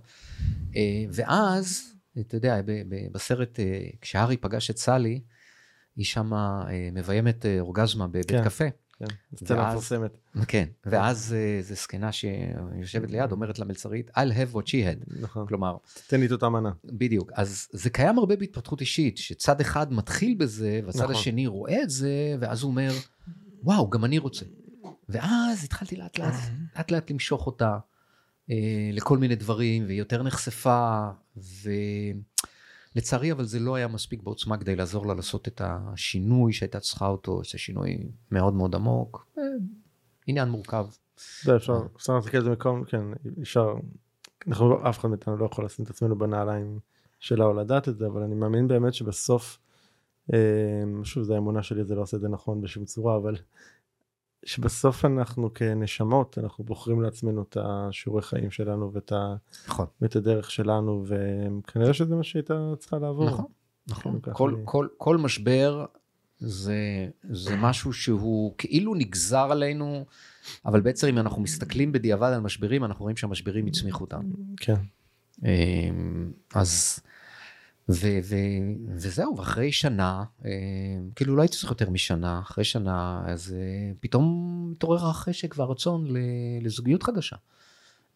[0.76, 2.62] אה, ואז, אתה יודע,
[3.12, 3.60] בסרט,
[4.02, 5.22] כשהארי פגש את סלי,
[5.96, 8.66] היא שמה אה, מביימת אה, אורגזמה בבית כן, קפה.
[9.00, 10.18] כן, סצנה מפורסמת.
[10.48, 15.22] כן, ואז אה, זו זקנה שיושבת ליד, אומרת למלצרית, I'll have what she had.
[15.22, 15.48] נכון.
[15.48, 15.78] כלומר...
[16.08, 16.72] תן לי את אותה מנה.
[16.86, 17.32] בדיוק.
[17.34, 21.16] אז זה קיים הרבה בהתפתחות אישית, שצד אחד מתחיל בזה, והצד נכון.
[21.16, 22.92] השני רואה את זה, ואז הוא אומר,
[23.64, 24.46] וואו, גם אני רוצה.
[25.10, 26.34] ואז התחלתי לאט לאט,
[26.76, 27.78] לאט לאט למשוך אותה
[28.50, 31.10] אה, לכל מיני דברים, והיא יותר נחשפה,
[32.96, 37.08] ולצערי אבל זה לא היה מספיק בעוצמה כדי לעזור לה לעשות את השינוי שהייתה צריכה
[37.08, 37.98] אותו, זה שינוי
[38.32, 39.44] מאוד מאוד עמוק, אה,
[40.28, 40.88] עניין מורכב.
[41.44, 43.04] זה אפשר, אפשר להסתכל על זה מקום, כן,
[43.42, 43.74] אפשר,
[44.48, 46.80] אנחנו לא, אף אחד מאיתנו לא יכול לשים את עצמנו בנעליים
[47.20, 49.58] שלה או לדעת את זה, אבל אני מאמין באמת שבסוף,
[50.34, 50.40] אה,
[51.04, 53.36] שוב, זו האמונה שלי, זה לא עושה את זה נכון בשום צורה, אבל
[54.46, 59.36] שבסוף אנחנו כנשמות, אנחנו בוחרים לעצמנו את השיעורי חיים שלנו ואת, ה,
[59.68, 59.86] נכון.
[60.02, 63.26] ואת הדרך שלנו, וכנראה שזה מה שהייתה צריכה לעבור.
[63.30, 63.46] נכון,
[63.88, 64.20] נכון.
[64.34, 65.86] כל, אני- כל, כל משבר
[66.40, 66.78] זה,
[67.30, 70.06] זה משהו שהוא כאילו נגזר עלינו,
[70.66, 74.30] אבל בעצם אם אנחנו מסתכלים בדיעבד על משברים, אנחנו רואים שהמשברים הצמיחו אותנו.
[74.58, 74.76] כן.
[75.46, 77.00] אמ, אז,
[77.90, 78.36] ו, ו,
[78.96, 80.50] וזהו, ואחרי שנה, אמ,
[81.16, 84.26] כאילו לא הייתי צריך יותר משנה, אחרי שנה, אז אה, פתאום
[84.72, 86.08] מתעורר החשק והרצון
[86.62, 87.36] לזוגיות חדשה.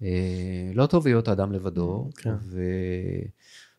[0.04, 2.34] אה, לא טוב להיות האדם לבדו, כן.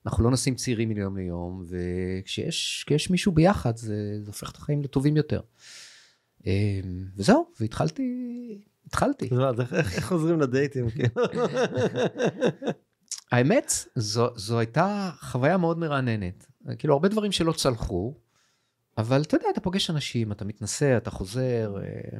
[0.05, 4.83] ואנחנו לא נשים צעירים מיום ליום, וכשיש כשיש מישהו ביחד, זה, זה הופך את החיים
[4.83, 5.41] לטובים יותר.
[7.17, 9.29] וזהו, והתחלתי, התחלתי.
[9.95, 10.91] איך חוזרים לדייטים?
[10.91, 11.11] כאילו?
[13.33, 16.47] האמת, זו, זו הייתה חוויה מאוד מרעננת.
[16.79, 18.15] כאילו, הרבה דברים שלא צלחו,
[18.99, 22.19] אבל אתה יודע, אתה פוגש אנשים, אתה מתנסה, אתה חוזר, אה,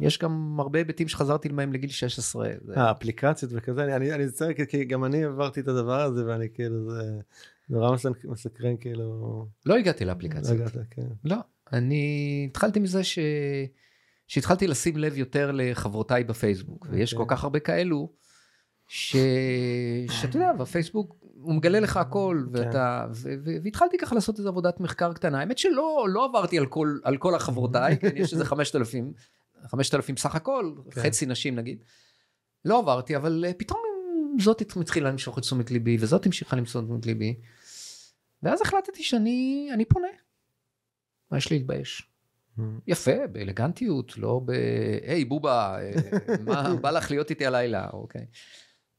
[0.00, 2.48] יש גם הרבה היבטים שחזרתי מהם לגיל 16.
[2.64, 6.26] זה- אה, אפליקציות וכזה, אני- אני אני מצטער, כי- גם אני עברתי את הדבר הזה,
[6.26, 7.20] ואני כאילו, זה
[7.68, 10.54] נורא מסק- מסקרן, כאילו, לא הגעתי לא לאפליקציה.
[10.54, 11.06] הגעת, כן.
[11.24, 11.36] לא,
[11.72, 13.18] אני התחלתי מזה ש...
[14.26, 17.36] שהתחלתי לשים לב יותר לחברותיי בפייסבוק, ויש כל אוקיי.
[17.36, 18.12] כך הרבה כאלו,
[18.88, 19.16] ש...
[20.10, 22.58] שאתה יודע, בפייסבוק הוא מגלה לך הכל, כן.
[22.58, 23.06] ואתה...
[23.12, 23.34] ו...
[23.44, 23.50] ו...
[23.62, 25.40] והתחלתי ככה לעשות איזו עבודת מחקר קטנה.
[25.40, 29.12] האמת שלא לא עברתי על כל, על כל החברותיי, כן, יש איזה 5,000,
[29.66, 31.02] 5,000 סך הכל, כן.
[31.02, 31.84] חצי נשים נגיד.
[32.64, 33.80] לא עברתי, אבל אה, פתאום
[34.40, 37.40] זאת התחילה למשוך את תשומת ליבי, וזאת המשיכה למשוך את תשומת ליבי.
[38.42, 40.08] ואז החלטתי שאני אני פונה.
[41.30, 42.10] מה יש להתבייש?
[42.86, 44.50] יפה, באלגנטיות, לא ב...
[45.06, 45.92] היי בובה, אה,
[46.46, 48.26] מה בא לך להיות איתי הלילה, אוקיי.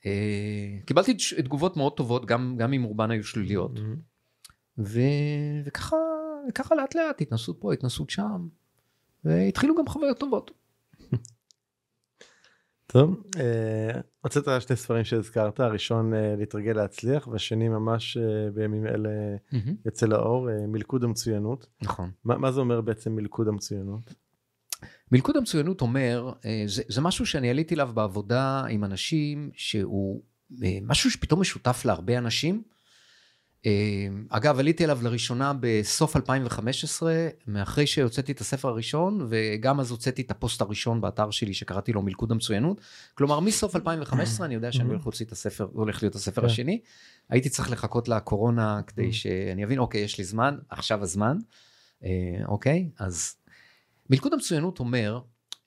[0.06, 3.80] אה, קיבלתי תגובות מאוד טובות, גם, גם אם רובן היו שליליות.
[4.78, 5.00] ו...
[5.66, 8.48] וככה, לאט לאט, התנסות פה, התנסות שם,
[9.24, 10.52] והתחילו גם חוויות טובות.
[12.88, 19.10] טוב, אה, הוצאת שני ספרים שהזכרת, הראשון אה, להתרגל להצליח, והשני ממש אה, בימים אלה
[19.86, 21.68] יוצא לאור, אה, מלכוד המצוינות.
[21.82, 22.12] נכון.
[22.24, 24.14] מה מה זה אומר בעצם מלכוד המצוינות?
[25.12, 30.22] מלכוד המצוינות אומר, אה, זה, זה משהו שאני עליתי אליו בעבודה עם אנשים שהוא
[30.64, 32.62] אה, משהו שפתאום משותף להרבה אנשים.
[33.66, 33.72] אה,
[34.30, 40.32] אגב, עליתי אליו לראשונה בסוף 2015, מאחרי שהוצאתי את הספר הראשון, וגם אז הוצאתי את
[40.32, 42.82] הפוסט הראשון באתר שלי שקראתי לו מלכוד המצוינות.
[43.14, 46.48] כלומר, מסוף 2015 אני יודע שאני הולך להוציא את הספר, הולך להיות הספר כן.
[46.48, 46.82] השני.
[47.30, 48.82] הייתי צריך לחכות לקורונה.
[48.88, 51.38] כדי שאני אבין, אוקיי, יש לי זמן, עכשיו הזמן.
[52.48, 53.36] אוקיי, אז
[54.10, 55.20] מלכוד המצוינות אומר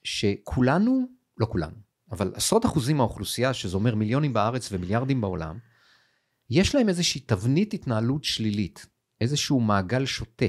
[0.04, 1.06] שכולנו,
[1.38, 1.76] לא כולנו,
[2.12, 5.58] אבל עשרות אחוזים מהאוכלוסייה, שזה אומר מיליונים בארץ ומיליארדים בעולם,
[6.50, 8.86] יש להם איזושהי תבנית התנהלות שלילית,
[9.20, 10.46] איזשהו מעגל שוטה,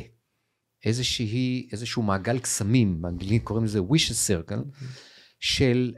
[0.86, 4.84] איזושהי, איזשהו מעגל קסמים, באנגלית קוראים לזה wishes circle,
[5.40, 5.94] של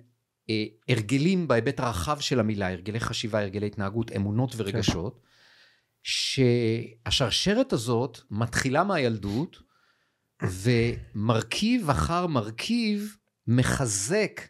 [0.49, 5.21] אה, הרגלים בהיבט הרחב של המילה, הרגלי חשיבה, הרגלי התנהגות, אמונות ורגשות,
[6.03, 9.57] שהשרשרת הזאת מתחילה מהילדות,
[10.45, 13.17] ומרכיב אחר מרכיב
[13.47, 14.41] מחזק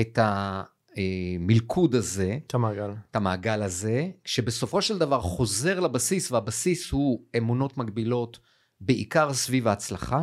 [0.00, 2.90] את המלכוד הזה, את המעגל.
[3.10, 8.38] את המעגל הזה, שבסופו של דבר חוזר לבסיס, והבסיס הוא אמונות מגבילות,
[8.80, 10.22] בעיקר סביב ההצלחה,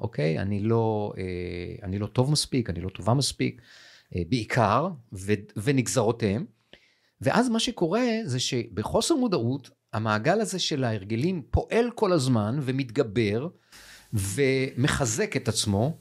[0.00, 0.38] אוקיי?
[0.38, 3.62] אני לא, אה, אני לא טוב מספיק, אני לא טובה מספיק,
[4.16, 6.46] אה, בעיקר, ו, ונגזרותיהם.
[7.20, 13.48] ואז מה שקורה זה שבחוסר מודעות, המעגל הזה של ההרגלים פועל כל הזמן ומתגבר
[14.12, 15.98] ומחזק את עצמו,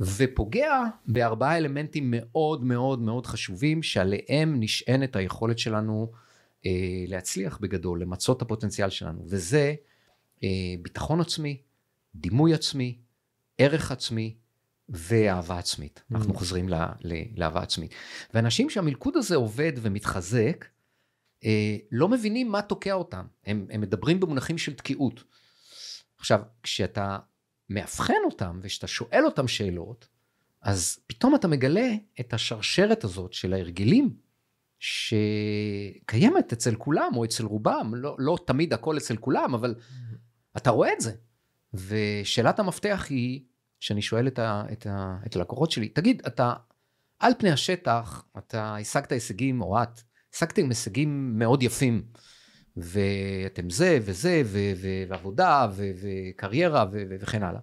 [0.00, 6.12] ופוגע בארבעה אלמנטים מאוד מאוד מאוד חשובים, שעליהם נשענת היכולת שלנו
[6.66, 6.70] אה,
[7.08, 9.74] להצליח בגדול, למצות את הפוטנציאל שלנו, וזה
[10.44, 10.48] אה,
[10.82, 11.62] ביטחון עצמי,
[12.14, 12.98] דימוי עצמי,
[13.58, 14.34] ערך עצמי
[14.88, 16.02] ואהבה עצמית.
[16.02, 16.16] Mm.
[16.16, 17.94] אנחנו חוזרים ל- ל- לאהבה עצמית.
[18.34, 20.64] ואנשים שהמלכוד הזה עובד ומתחזק,
[21.44, 23.26] אה, לא מבינים מה תוקע אותם.
[23.46, 25.24] הם, הם מדברים במונחים של תקיעות.
[26.18, 27.18] עכשיו, כשאתה
[27.74, 30.08] מאבחן אותם וכשאתה שואל אותם שאלות,
[30.62, 31.88] אז פתאום אתה מגלה
[32.20, 34.16] את השרשרת הזאת של ההרגלים
[34.78, 39.74] שקיימת אצל כולם או אצל רובם, לא, לא תמיד הכל אצל כולם, אבל
[40.56, 41.12] אתה רואה את זה.
[41.74, 43.40] ושאלת המפתח היא,
[43.80, 46.52] שאני שואל את, ה, את, ה, את הלקוחות שלי, תגיד, אתה
[47.18, 50.00] על פני השטח, אתה השגת הישגים, או את,
[50.34, 52.02] השגתם הישגים מאוד יפים,
[52.76, 57.60] ואתם זה וזה, ו, ו, ועבודה, ו, וקריירה, ו, ו, וכן הלאה.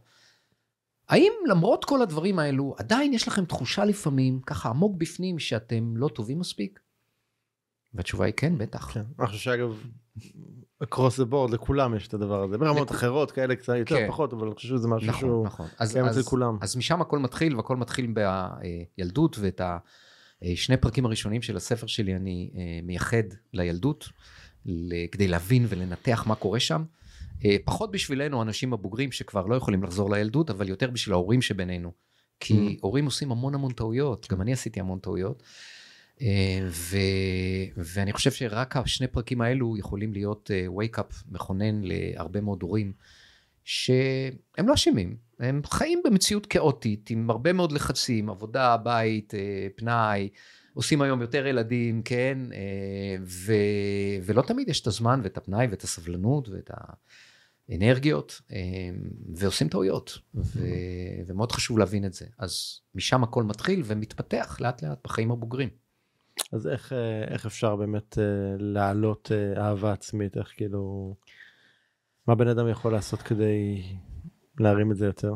[1.10, 6.08] האם למרות כל הדברים האלו, עדיין יש לכם תחושה לפעמים, ככה עמוק בפנים, שאתם לא
[6.08, 6.80] טובים מספיק?
[7.94, 8.92] והתשובה היא כן, בטח.
[8.94, 9.84] כן, אני חושב שאגב,
[10.84, 14.08] across the board לכולם יש את הדבר הזה, ברמות אחרות כאלה קצת יותר כן.
[14.08, 15.68] פחות, אבל אני חושב שזה משהו נכון, שהוא נכון.
[15.80, 16.58] אז, קיים אצל כולם.
[16.62, 18.14] אז משם הכל מתחיל, והכל מתחיל
[18.98, 19.62] בילדות, ואת
[20.42, 24.10] השני פרקים הראשונים של הספר שלי אני אה, מייחד לילדות,
[25.12, 26.84] כדי להבין ולנתח מה קורה שם.
[27.46, 31.92] אה, פחות בשבילנו, האנשים הבוגרים שכבר לא יכולים לחזור לילדות, אבל יותר בשביל ההורים שבינינו.
[32.40, 32.80] כי Mm.
[32.82, 35.44] הורים עושים המון המון טעויות, גם אני עשיתי המון טעויות.
[36.22, 36.98] אה, ו...
[37.78, 42.94] ואני חושב שרק השני פרקים האלו יכולים להיות אה, wake-up מכונן להרבה מאוד הורים,
[43.64, 49.34] שהם לא אשמים, הם חיים במציאות כאוטית, עם הרבה מאוד לחצים, עבודה, בית,
[49.76, 50.30] פנאי,
[50.80, 53.54] עושים היום יותר ילדים, כן, אה, ו...
[54.24, 56.72] ולא תמיד יש את הזמן ואת הפנאי ואת הסבלנות ואת
[57.70, 58.58] האנרגיות, אה,
[59.36, 60.60] ועושים טעויות, ו...
[61.28, 62.26] ומאוד חשוב להבין את זה.
[62.38, 65.70] אז משם הכל מתחיל ומתפתח לאט לאט בחיים הבוגרים.
[66.54, 68.18] אז איך, אה, איך אפשר באמת
[68.60, 71.16] להעלות אה, אהבה עצמית, איך כאילו,
[72.28, 73.84] מה בן אדם יכול לעשות כדי
[74.60, 75.34] להרים את זה יותר?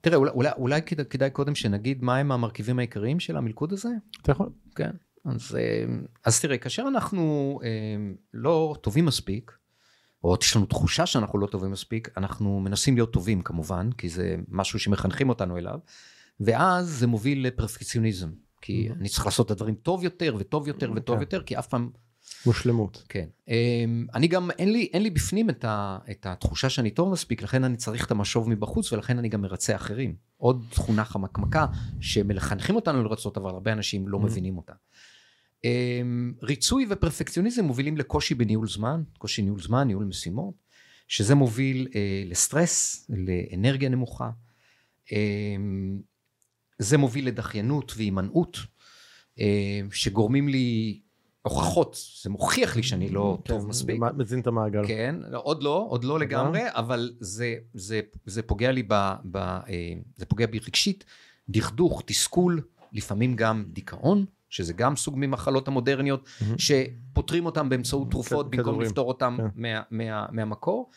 [0.00, 3.88] תראה, אולי, אולי, אולי כדאי, כדאי קודם שנגיד מהם המרכיבים העיקריים של המלכוד הזה?
[4.22, 4.48] אתה יכול?
[4.74, 4.90] כן.
[5.24, 9.52] אז, אמ, אז תראה, כאשר אנחנו אמ, לא טובים מספיק,
[10.24, 14.36] או יש לנו תחושה שאנחנו לא טובים מספיק, אנחנו מנסים להיות טובים כמובן, כי זה
[14.48, 15.78] משהו שמחנכים אותנו אליו,
[16.40, 18.30] ואז זה מוביל לפרפקציוניזם.
[18.60, 21.22] כי אני צריך לעשות את הדברים טוב יותר וטוב יותר וטוב כן.
[21.22, 21.90] יותר, כי אף פעם
[22.46, 23.02] מושלמות.
[23.08, 23.26] כן.
[23.48, 27.42] אמ, אני גם, אין לי, אין לי בפנים את, ה, את התחושה שאני טוב מספיק,
[27.42, 30.14] לכן אני צריך את המשוב מבחוץ, ולכן אני גם מרצה אחרים.
[30.36, 31.66] עוד תכונה חמקמקה
[32.00, 34.22] שמחנכים אותנו לרצות, אבל הרבה אנשים לא Mhm.
[34.22, 34.72] מבינים אותה.
[35.64, 40.54] אמ, ריצוי ופרפקציוניזם מובילים לקושי בניהול זמן, קושי ניהול זמן, ניהול משימות,
[41.08, 44.30] שזה מוביל אה, לסטרס, לאנרגיה נמוכה.
[45.12, 45.98] אמ,
[46.78, 48.58] זה מוביל לדחיינות והימנעות,
[49.40, 51.00] אה, שגורמים לי
[51.48, 54.00] הוכחות, זה מוכיח לי שאני לא כן, טוב מספיק.
[54.16, 54.86] מזין את המעגל.
[54.86, 59.12] כן, עוד לא, עוד לא לגמרי, אבל זה, זה, זה פוגע לי ב...
[59.24, 59.62] ב אה,
[60.16, 61.04] זה פוגע בי רגשית,
[61.48, 62.60] דכדוך, תסכול,
[62.92, 66.28] לפעמים גם דיכאון, שזה גם סוג ממחלות המודרניות.
[66.58, 68.86] שפותרים אותם באמצעות תרופות כ- במקום כדורים.
[68.88, 69.46] לפתור אותם כן.
[69.54, 70.90] מה, מה, מהמקור.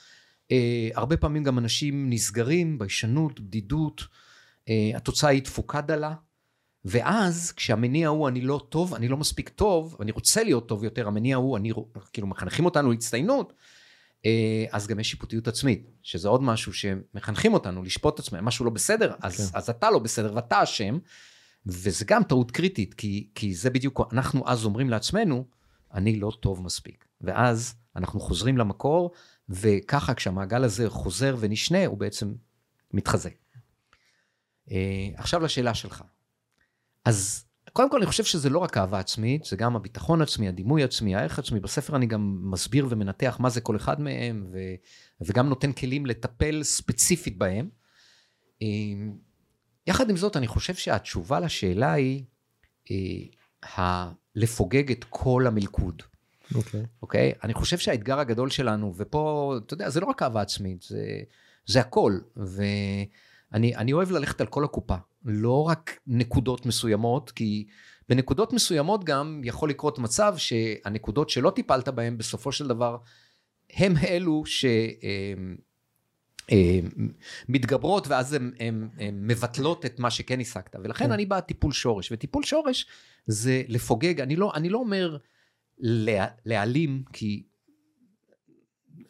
[0.52, 4.02] אה, הרבה פעמים גם אנשים נסגרים, ביישנות, בדידות,
[4.70, 6.14] אה, התוצאה היא תפוקה דלה.
[6.86, 11.08] ואז כשהמניע הוא אני לא טוב, אני לא מספיק טוב, אני רוצה להיות טוב יותר,
[11.08, 11.72] המניע הוא אני,
[12.14, 13.54] כאילו מחנכים אותנו להצטיינות,
[14.26, 18.66] אה, אז גם יש שיפוטיות עצמית, שזה עוד משהו שמחנכים אותנו לשפוט את עצמנו, משהו
[18.66, 19.58] לא בסדר, אז, כן.
[19.58, 20.98] אז אתה לא בסדר ואתה אשם,
[21.66, 25.46] וזה גם טעות קריטית, כי, כי זה בדיוק, אנחנו אז אומרים לעצמנו,
[25.94, 27.06] אני לא טוב מספיק.
[27.22, 29.12] ואז אנחנו חוזרים למקור,
[29.50, 32.34] וככה כשהמעגל הזה חוזר ונשנה, הוא בעצם
[32.94, 33.34] מתחזק.
[34.72, 36.04] אה, עכשיו לשאלה שלך.
[37.06, 40.84] אז קודם כל אני חושב שזה לא רק אהבה עצמית, זה גם הביטחון עצמי, הדימוי
[40.84, 41.60] עצמי, הערך עצמי.
[41.60, 44.58] בספר אני גם מסביר ומנתח מה זה כל אחד מהם, ו,
[45.22, 47.70] וגם נותן כלים לטפל ספציפית בהם.
[48.62, 48.68] אה,
[49.88, 52.24] יחד עם זאת, אני חושב שהתשובה לשאלה היא
[52.92, 52.96] אה,
[53.84, 56.04] ה- לפוגג את כל המלכוד.
[56.56, 56.84] אוקיי.
[57.02, 57.32] אוקיי?
[57.44, 61.06] אני חושב שהאתגר הגדול שלנו, ופה, אתה יודע, זה לא רק אהבה עצמית, זה,
[61.66, 62.20] זה הכל.
[62.36, 63.08] ואני
[63.54, 64.96] אני אוהב ללכת על כל הקופה,
[65.26, 67.68] לא רק נקודות מסוימות, כי
[68.10, 72.98] בנקודות מסוימות גם יכול לקרות מצב שהנקודות שלא טיפלת בהן, בסופו של דבר,
[73.74, 74.66] הם אלו ש...
[74.66, 75.56] אמ,
[76.52, 77.10] אמ,
[77.50, 81.12] מתגברות ואז הן מבטלות את מה שכן השגת ולכן כן.
[81.12, 82.86] אני בא טיפול שורש וטיפול שורש
[83.26, 85.18] זה לפוגג אני לא אני לא אומר
[85.80, 87.44] לה, להעלים, כי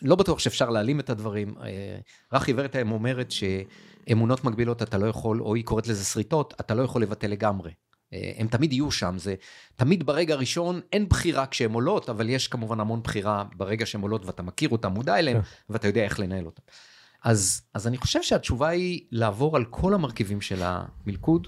[0.01, 1.55] לא בטוח שאפשר להעלים את הדברים.
[1.57, 1.99] אה,
[2.33, 3.31] רכי ורטהיים אומרת
[4.09, 7.71] שאמונות מגבילות אתה לא יכול, או היא קוראת לזה שריטות, אתה לא יכול לבטל לגמרי.
[8.13, 9.35] אה, הם תמיד יהיו שם, זה
[9.75, 14.25] תמיד ברגע הראשון אין בחירה כשהן עולות, אבל יש כמובן המון בחירה ברגע שהן עולות
[14.25, 15.47] ואתה מכיר אותן, מודע אליהן, כן.
[15.69, 16.61] ואתה יודע איך לנהל אותן.
[17.23, 21.47] אז, אז אני חושב שהתשובה היא לעבור על כל המרכיבים של המלכוד,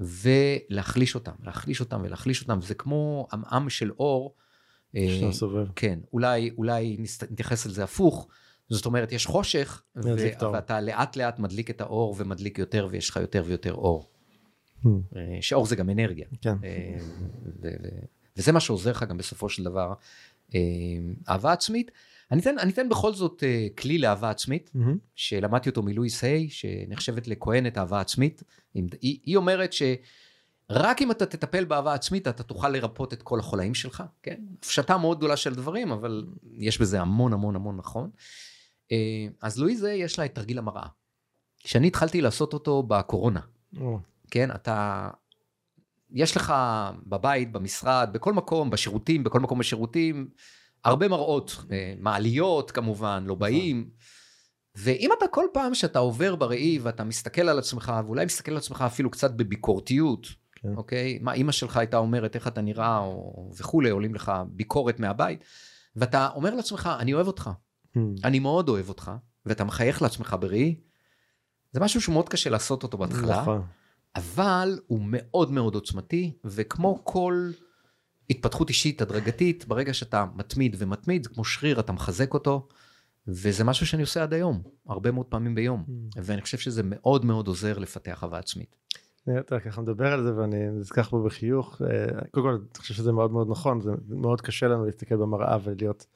[0.00, 4.34] ולהחליש אותם, להחליש אותם ולהחליש אותם, זה כמו עמעם של אור.
[4.96, 5.66] אה, שאתה סובב.
[5.76, 6.96] כן, אולי, אולי
[7.30, 8.28] נתייחס לזה הפוך,
[8.70, 10.52] זאת אומרת, יש חושך, ו-.
[10.52, 14.10] ואתה לאט לאט מדליק את האור ומדליק יותר, ויש לך יותר ויותר אור.
[14.84, 16.26] Hmm, אה, שאור זה גם אנרגיה.
[16.40, 16.54] כן.
[16.64, 16.96] אה,
[17.62, 18.04] ו- ו-
[18.36, 19.92] וזה מה שעוזר לך גם בסופו של דבר
[20.54, 20.60] אה,
[21.28, 21.90] אהבה עצמית.
[22.30, 23.42] אני אתן, אני אתן בכל זאת
[23.78, 24.98] כלי לאהבה עצמית, מהמם.
[25.14, 28.42] שלמדתי אותו מלואיס היי, שנחשבת לכהנת אהבה עצמית.
[28.74, 33.74] היא, היא אומרת שרק אם אתה תטפל באהבה עצמית, אתה תוכל לרפות את כל החולאים
[33.74, 34.40] שלך, כן?
[34.58, 38.10] הפשטה מאוד גדולה של דברים, אבל יש בזה המון המון המון נכון.
[38.92, 40.86] אה, אז לואיס היי יש לה את תרגיל המראה.
[41.58, 43.40] שאני התחלתי לעשות אותו בקורונה.
[43.80, 43.98] או,
[44.30, 45.08] כן, אתה...
[46.10, 46.54] יש לך
[47.06, 50.28] בבית, במשרד, בכל מקום, בשירותים, בכל מקום בשירותים,
[50.84, 53.90] הרבה מראות, אה, מעליות כמובן, לא באים.
[54.74, 58.84] ואם אתה כל פעם שאתה עובר בראי ואתה מסתכל על עצמך, ואולי מסתכל על עצמך
[58.86, 60.68] אפילו קצת בביקורתיות, כן.
[60.76, 61.18] אוקיי?
[61.20, 65.44] מה אימא שלך הייתה אומרת, איך אתה נראה, או וכולי, עולים לך ביקורת מהבית,
[65.96, 67.50] ואתה אומר לעצמך, אני אוהב אותך.
[68.24, 69.10] אני מאוד אוהב אותך,
[69.46, 70.80] ואתה מחייך לעצמך בראי,
[71.72, 73.40] זה משהו שמאוד קשה לעשות אותו בהתחלה.
[73.40, 73.62] נכון.
[74.16, 77.50] אבל הוא מאוד מאוד עוצמתי, וכמו כל
[78.30, 82.68] התפתחות אישית הדרגתית, ברגע שאתה מתמיד ומתמיד, זה כמו שריר, אתה מחזק אותו,
[83.26, 85.84] וזה משהו שאני עושה עד היום, הרבה מאוד פעמים ביום,
[86.16, 88.76] ואני חושב שזה מאוד מאוד עוזר לפתח אהבה עצמית.
[89.38, 91.82] אתה ככה מדבר על זה ואני נזכח בו בחיוך.
[91.82, 95.58] אה, קודם כל, אני חושב שזה מאוד מאוד נכון, זה מאוד קשה לנו להסתכל במראה
[95.64, 96.06] ולהיות,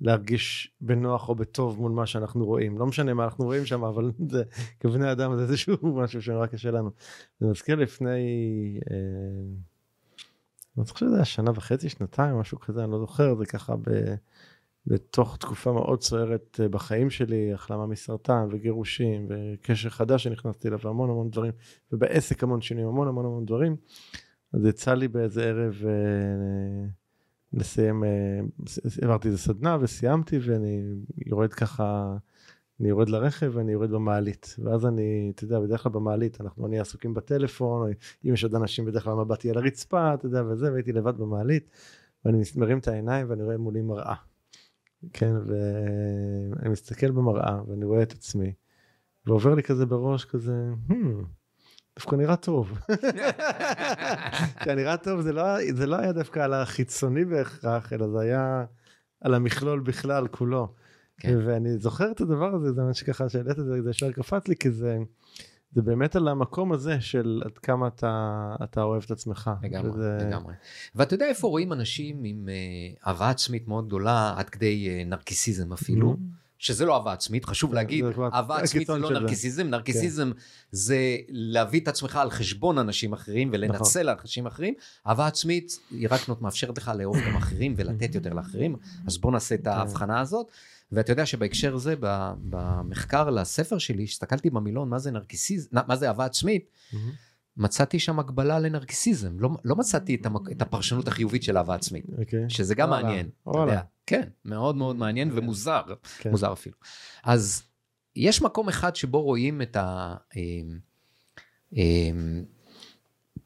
[0.00, 2.78] להרגיש בנוח או בטוב מול מה שאנחנו רואים.
[2.78, 4.42] לא משנה מה אנחנו רואים שם, אבל זה,
[4.80, 6.90] כבני אדם זה איזשהו משהו שנורא קשה לנו.
[7.40, 8.20] זה מזכיר לפני,
[8.90, 8.96] אה,
[10.78, 14.14] אני חושב שזה היה שנה וחצי, שנתיים, משהו כזה, אני לא זוכר, זה ככה ב...
[14.86, 21.10] בתוך תקופה מאוד סוערת אה, בחיים שלי, החלמה מסרטן וגירושים וקשר חדש שנכנסתי אליו והמון
[21.10, 21.52] המון דברים,
[21.92, 23.76] ובעסק המון שינויים, המון המון המון דברים.
[24.52, 26.88] אז יצא לי באיזה ערב אה,
[27.56, 28.40] לסיים, אה,
[29.02, 30.82] העברתי איזה סדנה וסיימתי ואני
[31.26, 32.16] יורד ככה,
[32.80, 34.56] אני יורד לרכב ואני יורד במעלית.
[34.64, 37.90] ואז אני, אתה יודע, בדרך כלל במעלית אנחנו נהיה עסוקים בטלפון,
[38.24, 41.18] אם יש עוד אנשים בדרך כלל המבט יהיה על הרצפה, אתה יודע, וזה, והייתי לבד
[41.18, 41.70] במעלית,
[42.24, 44.14] ואני מרים את העיניים ואני רואה מולי מראה.
[45.12, 48.52] כן, ואני מסתכל במראה ואני רואה את עצמי,
[49.26, 50.92] ועובר לי כזה בראש כזה, hmm,
[51.98, 52.78] דווקא נראה טוב.
[54.76, 55.42] נראה טוב זה לא,
[55.74, 58.64] זה לא היה דווקא על החיצוני בהכרח, אלא זה היה
[59.20, 60.72] על המכלול בכלל כולו.
[61.20, 61.38] כן.
[61.46, 64.56] ואני זוכר את הדבר הזה, זה מה שככה שהעלית את זה, זה ישר קפץ לי,
[64.56, 64.96] כי זה,
[65.72, 68.32] זה באמת על המקום הזה של עד כמה אתה,
[68.64, 69.50] אתה אוהב את עצמך.
[69.62, 70.54] לגמרי, וזה- לגמרי.
[70.94, 72.54] ואתה יודע איפה רואים אנשים עם אה,
[73.10, 76.16] אהבה עצמית מאוד גדולה, עד כדי אה, נרקיסיזם אפילו,
[76.58, 79.20] שזה לא אהבה עצמית, חשוב להגיד, זה אהבה עצמית זה לא של זה.
[79.20, 80.30] נרקיסיזם, נרקיסיזם
[80.70, 83.60] זה להביא את עצמך על חשבון אנשים אחרים נכון.
[83.60, 84.74] ולנצל על אנשים אחרים,
[85.06, 88.76] אהבה עצמית היא רק מאפשרת לך לאהוב גם אחרים ולתת יותר לאחרים,
[89.06, 89.62] אז בוא נעשה כן.
[89.62, 90.46] את ההבחנה הזאת.
[90.92, 96.08] ואתה יודע שבהקשר הזה, ב- במחקר לספר שלי, הסתכלתי במילון מה זה נרקיסיזם, מה זה
[96.08, 96.70] אהבה עצמית.
[97.56, 100.50] מצאתי שם הקבלה לנרקיסיזם, לא, לא מצאתי את, המק...
[100.52, 102.44] את הפרשנות החיובית של אהבה עצמית, אוקיי.
[102.48, 103.72] שזה גם וואלה, מעניין, אתה וואלה.
[103.72, 103.82] יודע.
[104.06, 105.82] כן, מאוד מאוד מעניין ומוזר,
[106.18, 106.30] כן.
[106.30, 106.76] מוזר אפילו.
[107.24, 107.62] אז
[108.16, 110.14] יש מקום אחד שבו רואים את, ה...
[110.36, 110.78] אמ,
[111.72, 112.44] אמ,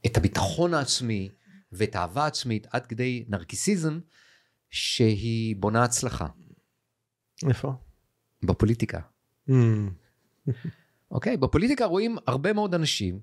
[0.06, 1.28] את הביטחון העצמי
[1.72, 4.00] ואת האהבה העצמית עד כדי נרקיסיזם,
[4.70, 6.26] שהיא בונה הצלחה
[7.48, 7.72] איפה?
[8.42, 9.00] בפוליטיקה.
[9.48, 9.90] מהמם.
[11.10, 11.36] אוקיי?
[11.36, 13.20] בפוליטיקה רואים הרבה מאוד אנשים,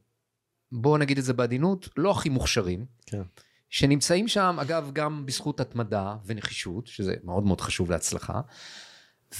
[0.72, 3.22] בואו נגיד את זה בעדינות, לא הכי מוכשרים, כן.
[3.70, 8.42] שנמצאים שם, אגב, גם בזכות התמדה ונחישות, שזה מאוד מאוד חשוב להצלחה,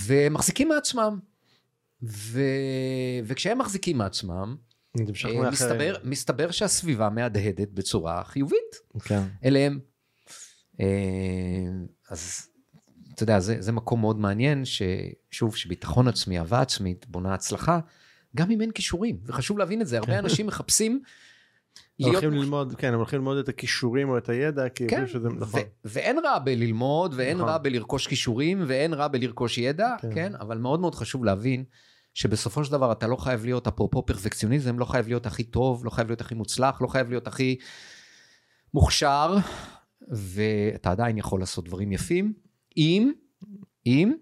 [0.06, 1.20] ומחזיקים מעצמם.
[2.04, 2.42] ו...
[3.24, 4.56] וכשהם מחזיקים מעצמם,
[5.00, 5.50] אה.
[5.52, 9.22] מסתבר, מסתבר שהסביבה מהדהדת בצורה חיובית כן.
[9.46, 9.80] אליהם.
[10.80, 10.86] אה,
[12.10, 12.48] אז
[13.14, 17.80] אתה יודע, זה, זה מקום מאוד מעניין, ששוב, שביטחון עצמי, אהבה עצמית, בונה הצלחה,
[18.36, 21.02] גם אם אין כישורים, וחשוב להבין את זה, הרבה אנשים מחפשים
[22.00, 22.14] להיות...
[22.14, 25.62] הולכים ללמוד, כן, הם הולכים ללמוד את הכישורים או את הידע, כי כן, שזה נכון.
[25.86, 27.50] ואין רע בללמוד, ואין נכון.
[27.50, 30.10] רע בלרכוש כישורים, ואין רע בלרכוש ידע, כן.
[30.14, 31.64] כן, אבל מאוד מאוד חשוב להבין
[32.14, 35.90] שבסופו של דבר אתה לא חייב להיות, אפרופו פרפקציוניזם, לא חייב להיות הכי טוב, לא
[35.90, 37.58] חייב להיות הכי מוצלח, לא חייב להיות הכי
[38.74, 39.38] מוכשר,
[40.12, 42.34] ואתה עדיין יכול לעשות דברים יפים,
[42.78, 43.12] אם,
[43.86, 44.14] אם,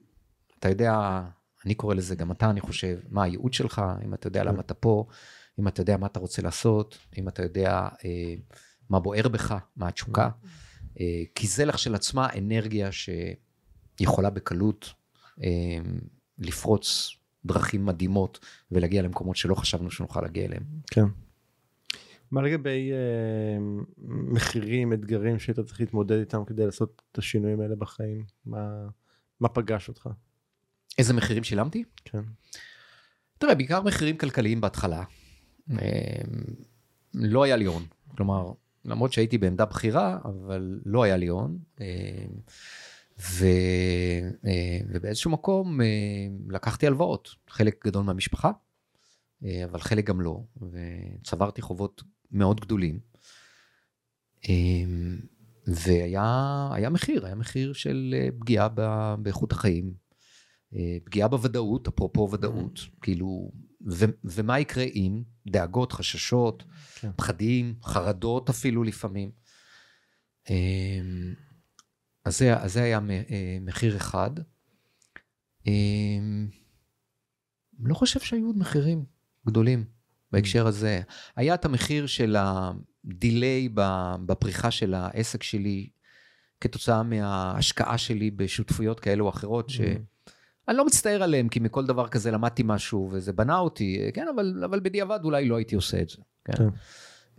[0.60, 1.22] אתה יודע,
[1.66, 4.74] אני קורא לזה, גם אתה, אני חושב, מה הייעוד שלך, אם אתה יודע למה אתה
[4.74, 5.06] פה,
[5.60, 7.72] אם אתה יודע מה אתה רוצה לעשות, אם אתה יודע
[8.06, 8.36] אה,
[8.90, 10.30] מה בוער בך, מה התשוקה,
[11.00, 14.94] אה, כי זה לכשלעצמה אנרגיה שיכולה בקלות
[15.44, 15.78] אה,
[16.40, 20.64] לפרוץ דרכים מדהימות ולהגיע למקומות שלא חשבנו שנוכל להגיע אליהם.
[20.92, 21.06] כן.
[22.32, 23.58] מה לגבי אה,
[24.08, 28.26] מחירים, אתגרים שהיית צריך להתמודד איתם כדי לעשות את השינויים האלה בחיים?
[28.46, 28.88] מה,
[29.40, 30.10] מה פגש אותך?
[30.98, 31.84] איזה מחירים שילמתי?
[32.06, 32.22] כן.
[33.38, 35.04] תראה, בעיקר מחירים כלכליים בהתחלה.
[35.72, 36.22] אה,
[37.14, 37.86] לא היה לי הון.
[38.18, 38.52] כלומר,
[38.86, 41.58] למרות שהייתי בעמדה בכירה, אבל לא היה לי הון.
[41.82, 42.26] אה,
[43.20, 43.46] ו,
[44.46, 45.88] אה, ובאיזשהו מקום אה,
[46.50, 48.52] לקחתי הלוואות, חלק גדול מהמשפחה,
[49.46, 53.00] אה, אבל חלק גם לא, וצברתי חובות מאוד גדולים.
[55.68, 58.68] והיה מחיר, היה מחיר של פגיעה
[59.20, 59.94] באיכות החיים,
[61.04, 63.52] פגיעה בוודאות, אפרופו ודאות, כאילו,
[63.92, 66.64] ו, ומה יקרה אם דאגות, חששות,
[66.96, 67.12] כן.
[67.16, 69.32] פחדים, חרדות אפילו לפעמים.
[72.26, 74.32] אז זה, אז זה היה אה, מחיר אחד.
[75.68, 75.74] אה,
[77.80, 79.06] לא חושב שהיו עוד מחירים
[79.48, 79.86] גדולים
[80.32, 81.02] בהקשר הזה.
[81.36, 83.70] היה את המחיר של הדיליי
[84.26, 85.90] בפריחה של העסק שלי,
[86.62, 89.70] כתוצאה מההשקעה שלי בשותפויות כאלו או אחרות,
[90.66, 94.64] שאני לא מצטער עליהם, כי מכל דבר כזה למדתי משהו וזה בנה אותי, כן, אבל,
[94.66, 96.18] אבל בדיעבד אולי לא הייתי עושה את זה.
[96.46, 96.54] כן.
[96.58, 96.70] כן.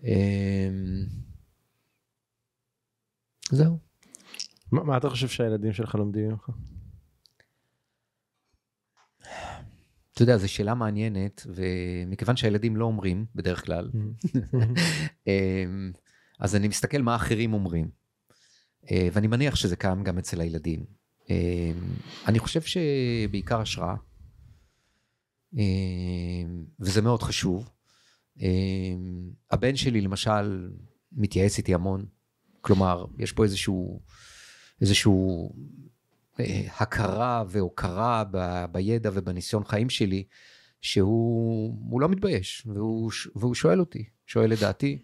[0.04, 1.06] אמ,
[3.50, 3.78] זהו.
[4.72, 6.50] מה, מה אתה חושב שהילדים שלך לומדים ממך?
[10.12, 13.90] אתה יודע, זו שאלה מעניינת, ומכיוון שהילדים לא אומרים בדרך כלל,
[15.26, 15.92] אמ,
[16.38, 17.90] אז אני מסתכל מה אחרים אומרים.
[18.90, 20.84] אה, ואני מניח שזה קיים גם אצל הילדים.
[21.30, 21.34] אמ,
[22.26, 23.94] אני חושב שבעיקר השראה,
[25.54, 27.70] אמ, וזה מאוד חשוב.
[29.50, 30.70] הבן שלי למשל
[31.12, 32.06] מתייעץ איתי המון,
[32.60, 34.00] כלומר, יש פה איזשהו
[34.80, 35.50] איזשהו
[36.40, 40.24] אה, הכרה והוקרה ב, בידע ובניסיון חיים שלי,
[40.80, 44.98] שהוא לא מתבייש, והוא, והוא שואל אותי, שואל את דעתי.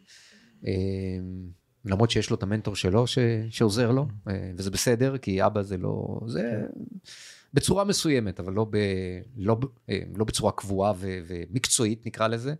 [1.84, 3.18] למרות שיש לו את המנטור שלו ש,
[3.50, 6.20] שעוזר לו, אה, וזה בסדר, כי אבא זה לא...
[6.26, 6.62] זה
[7.54, 8.76] בצורה מסוימת, אבל לא, ב,
[9.36, 9.56] לא,
[10.14, 12.54] לא בצורה קבועה ו, ומקצועית, נקרא לזה.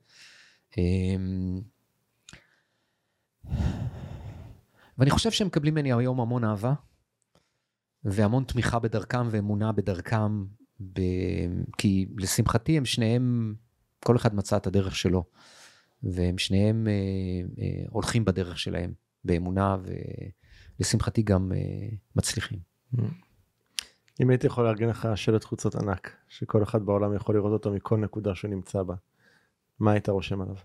[4.99, 6.75] ואני חושב שהם מקבלים ממני היום המון אהבה,
[8.05, 10.45] והמון תמיכה בדרכם ואמונה בדרכם,
[10.81, 11.01] ב...
[11.79, 13.55] כי לשמחתי הם שניהם,
[14.05, 15.25] כל אחד מצא את הדרך שלו,
[16.03, 16.93] והם שניהם אה,
[17.65, 18.93] אה, הולכים בדרך שלהם,
[19.25, 19.77] באמונה,
[20.79, 22.59] ולשמחתי גם אה, מצליחים.
[24.21, 27.97] אם הייתי יכול לארגן לך שלט חוצות ענק, שכל אחד בעולם יכול לראות אותו מכל
[27.97, 28.95] נקודה שהוא נמצא בה,
[29.79, 30.57] מה היית רושם עליו?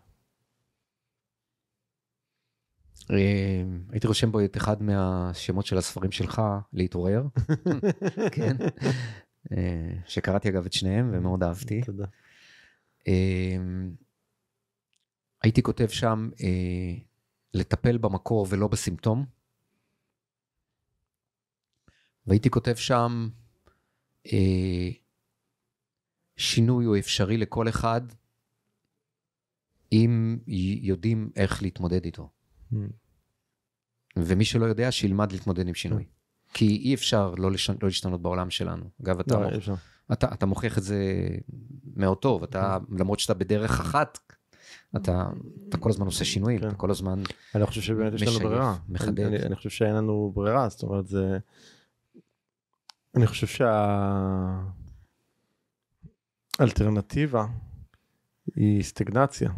[3.12, 6.42] אה, הייתי רושם בו את אחד מהשמות של הספרים שלך,
[6.74, 7.24] להתעורר,
[8.36, 8.56] כן,
[9.52, 11.82] אה, שקראתי אגב את שניהם ומאוד אהבתי.
[11.82, 12.06] תודה.
[15.44, 16.30] הייתי כותב שם
[17.58, 19.26] לטפל במקור ולא בסימפטום.
[22.28, 23.30] והייתי כותב שם
[26.38, 28.02] שינוי הוא אפשרי לכל אחד
[29.92, 30.38] אם
[30.82, 32.30] יודעים איך להתמודד איתו.
[32.74, 32.76] Mm.
[34.16, 36.04] ומי שלא יודע, שילמד להתמודד עם שינוי.
[36.04, 36.54] Mm.
[36.54, 37.74] כי אי אפשר לא, לשנ...
[37.74, 38.90] לא להשתנות בעולם שלנו.
[39.02, 39.70] אגב, אתה, לא, מוכ...
[40.14, 41.28] אתה, אתה מוכיח את זה
[41.96, 42.96] מאוד טוב, אתה, mm.
[43.00, 44.20] למרות שאתה בדרך אחת,
[44.98, 45.30] אתה,
[45.70, 46.68] אתה כל הזמן עושה שינויים, כן.
[46.68, 48.78] אתה כל הזמן משייף, אני חושב שבאמת יש לנו ברירה.
[48.90, 49.20] מחדד.
[49.20, 51.38] אני, אני, חושב שאין לנו ברירה, זאת אומרת, זה...
[53.16, 53.48] אני חושב
[56.58, 57.46] שהאלטרנטיבה
[58.56, 59.52] היא סטגנציה.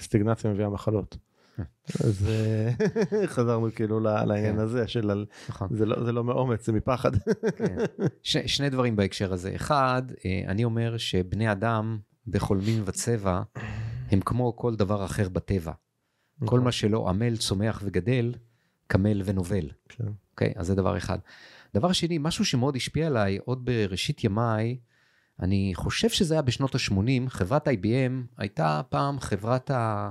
[0.00, 1.16] סטגנציה מביאה מחלות.
[2.04, 2.70] אז אה,
[3.34, 4.60] חזרנו כאילו לעניין כן.
[4.60, 5.68] הזה של נכון.
[5.70, 7.10] זה לא זה לא מאומץ זה מפחד.
[7.56, 7.76] כן.
[8.46, 13.42] שני דברים בהקשר הזה אחד אה, אני אומר שבני אדם בכל מין וצבע
[14.10, 15.72] הם כמו כל דבר אחר בטבע.
[16.38, 16.64] כל נכון.
[16.64, 18.34] מה שלא עמל צומח וגדל
[18.86, 19.70] קמל ונובל.
[19.88, 20.04] כן.
[20.30, 21.18] אוקיי אז זה דבר אחד.
[21.74, 24.78] דבר שני משהו שמאוד השפיע עליי עוד בראשית ימיי.
[25.40, 30.10] אני חושב שזה היה בשנות ה-80, חברת IBM הייתה פעם חברת ה...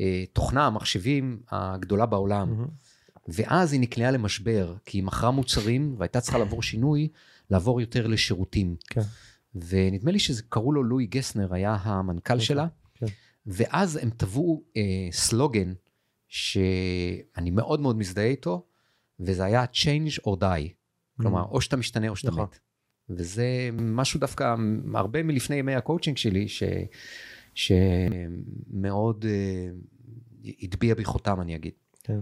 [0.00, 2.64] אה, המחשבים הגדולה בעולם.
[2.64, 2.90] Mm-hmm.
[3.28, 7.08] ואז היא נקלעה למשבר, כי היא מכרה מוצרים והייתה צריכה לעבור שינוי,
[7.50, 8.76] לעבור יותר לשירותים.
[8.86, 9.00] כן.
[9.54, 12.40] ונדמה לי שקראו לו לואי גסנר, היה המנכ"ל okay.
[12.40, 12.66] שלה.
[13.46, 15.72] ואז הם טבעו אה, סלוגן
[16.28, 18.66] שאני מאוד מאוד מזדהה איתו,
[19.20, 20.68] וזה היה change or die.
[21.16, 21.50] כלומר, אמ-המ.
[21.50, 22.42] או שאתה משתנה או שאתה נכון.
[22.42, 22.58] מת.
[23.08, 24.54] וזה משהו דווקא
[24.94, 26.62] הרבה מלפני ימי הקואוצ'ינג שלי, ש...
[27.54, 31.72] שמאוד אה, הטביע בי חותם אני אגיד.
[32.02, 32.20] כן.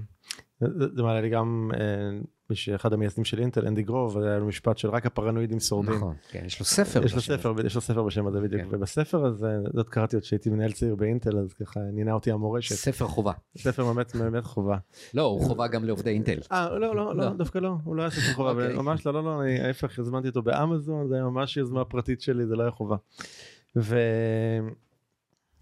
[0.96, 2.20] זה מעלה לי גם אה,
[2.50, 5.94] מי שאחד המייסדים של אינטל אנדי גרוב היה לו משפט של רק הפרנואידים שורדים.
[5.94, 7.04] נכון, כן, יש לו ספר.
[7.04, 8.68] יש לו ספר, יש לו ספר בשם הזה בדיוק, כן.
[8.70, 12.74] ובספר הזה, זאת קראתי עוד שהייתי מנהל צעיר באינטל אז ככה נינה אותי המורשת.
[12.74, 13.32] ספר חובה.
[13.58, 14.76] ספר באמת באמת חובה.
[15.14, 16.38] לא, הוא חובה גם לעובדי אינטל.
[16.52, 18.76] אה, לא, לא, לא, דווקא לא, הוא לא היה ספר חובה, אוקיי.
[18.76, 22.56] ממש לא, לא, לא, ההפך, הזמנתי אותו באמזון, זה היה ממש יוזמה פרטית שלי, זה
[22.56, 22.96] לא היה חובה.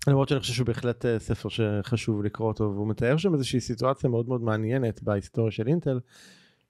[0.08, 4.10] למרות שאני חושב שהוא בהחלט אה, ספר שחשוב לקרוא אותו והוא מתאר שם איזושהי סיטואציה
[4.10, 6.00] מאוד מאוד מעניינת בהיסטוריה של אינטל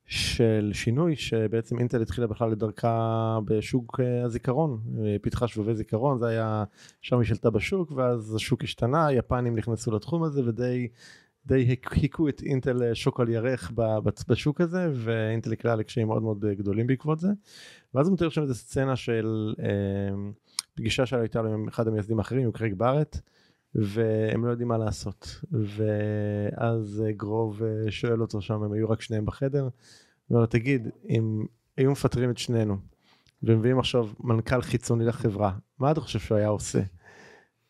[0.07, 6.27] של שינוי שבעצם אינטל התחילה בכלל לדרכה בשוק אה, הזיכרון, אה, פיתחה שבבי זיכרון, זה
[6.27, 6.65] היה,
[7.01, 10.89] שם היא שלטה בשוק ואז השוק השתנה, היפנים נכנסו לתחום הזה ודי
[11.47, 13.73] די היכו את אינטל אה, שוק על ירך
[14.29, 17.29] בשוק הזה ואינטל נקלעה לקשיים מאוד מאוד גדולים בעקבות זה.
[17.95, 20.31] ואז הוא מתאר שם איזה סצנה של אה,
[20.75, 23.21] פגישה שהייתה לו עם אחד המייסדים האחרים, עם קרייג בארט.
[23.79, 25.41] והם לא יודעים מה לעשות.
[25.53, 29.69] ואז גרוב אה, שואל אותו שם, הם היו רק שניהם בחדר,
[30.31, 31.47] אומר לו, תגיד, אם
[31.77, 32.77] היו מפטרים את שנינו,
[33.43, 36.81] ומביאים עכשיו מנכ"ל חיצוני לחברה, מה אתה חושב שהוא היה עושה?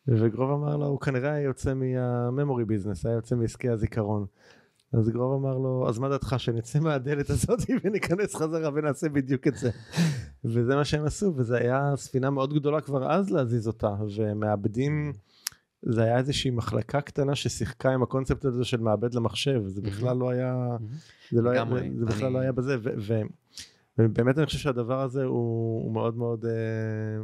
[0.07, 4.25] וגרוב אמר לו, הוא כנראה היה יוצא מהממורי ביזנס, היה יוצא מעסקי הזיכרון.
[4.93, 9.57] אז גרוב אמר לו, אז מה דעתך שנצא מהדלת הזאת וניכנס חזרה ונעשה בדיוק את
[9.57, 9.69] זה.
[10.45, 15.13] וזה מה שהם עשו, וזה היה ספינה מאוד גדולה כבר אז להזיז אותה, ומאבדים...
[15.89, 20.29] זה היה איזושהי מחלקה קטנה ששיחקה עם הקונספט הזה של מעבד למחשב, זה בכלל לא
[20.29, 20.77] היה,
[21.31, 21.65] זה, לא היה,
[21.99, 22.77] זה בכלל לא היה בזה,
[23.97, 26.47] ובאמת אני חושב שהדבר הזה הוא, הוא מאוד מאוד uh,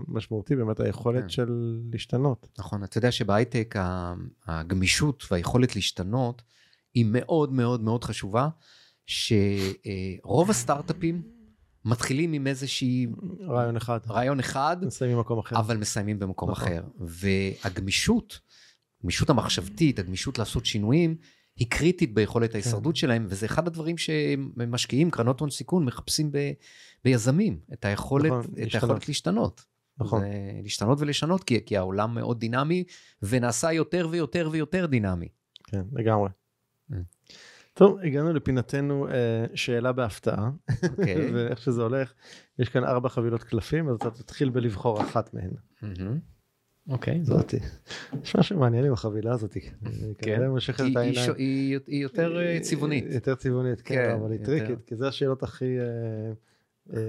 [0.07, 1.29] משמעותי, באמת היכולת כן.
[1.29, 2.47] של להשתנות.
[2.59, 3.75] נכון, אתה יודע שבהייטק
[4.47, 6.41] הגמישות והיכולת להשתנות
[6.93, 8.49] היא מאוד מאוד מאוד חשובה,
[9.05, 11.21] שרוב הסטארט-אפים
[11.85, 13.07] מתחילים עם איזושהי...
[13.47, 13.99] רעיון אחד.
[14.09, 14.77] רעיון אחד.
[14.81, 15.59] מסיימים במקום אחר.
[15.59, 16.67] אבל מסיימים במקום נכון.
[16.67, 16.83] אחר.
[16.99, 18.39] והגמישות,
[19.03, 21.15] הגמישות המחשבתית, הגמישות לעשות שינויים,
[21.55, 22.55] היא קריטית ביכולת כן.
[22.55, 26.51] ההישרדות שלהם, וזה אחד הדברים שמשקיעים, קרנות הון סיכון, מחפשים ב,
[27.03, 28.83] ביזמים, את היכולת, נכון, את להשתנות.
[28.83, 29.65] היכולת להשתנות.
[29.97, 30.23] נכון.
[30.63, 32.83] להשתנות ולשנות, כי, כי העולם מאוד דינמי,
[33.21, 35.27] ונעשה יותר ויותר ויותר דינמי.
[35.63, 36.29] כן, לגמרי.
[36.91, 36.95] Mm.
[37.73, 40.89] טוב, הגענו לפינתנו אה, שאלה בהפתעה, okay.
[40.89, 41.31] אוקיי.
[41.33, 42.13] ואיך שזה הולך,
[42.59, 45.51] יש כאן ארבע חבילות קלפים, אז אתה תתחיל בלבחור אחת מהן.
[46.89, 47.57] אוקיי, זאתי.
[48.23, 49.59] יש משהו מעניין עם החבילה הזאתי.
[50.17, 50.41] כן,
[51.37, 53.05] היא יותר אה, צבעונית.
[53.09, 55.77] יותר צבעונית, כן, כן אבל היא טריקית, כי זה השאלות הכי...
[56.93, 56.99] אה,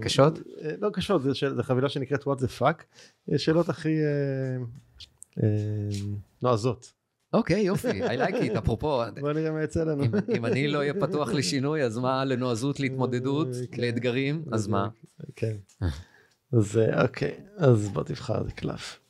[0.00, 0.38] קשות?
[0.80, 2.82] לא קשות, זו חבילה שנקראת what the fuck,
[3.36, 3.96] שאלות הכי
[6.42, 6.92] נועזות.
[7.32, 9.02] אוקיי, יופי, I like it, אפרופו.
[9.20, 10.04] בוא נראה מה יצא לנו.
[10.36, 13.82] אם אני לא אהיה פתוח לשינוי, אז מה לנועזות, להתמודדות, כן.
[13.82, 14.88] לאתגרים, אז מה?
[15.36, 15.56] כן.
[16.52, 19.01] אז אוקיי, אז בוא תבחר איזה קלף.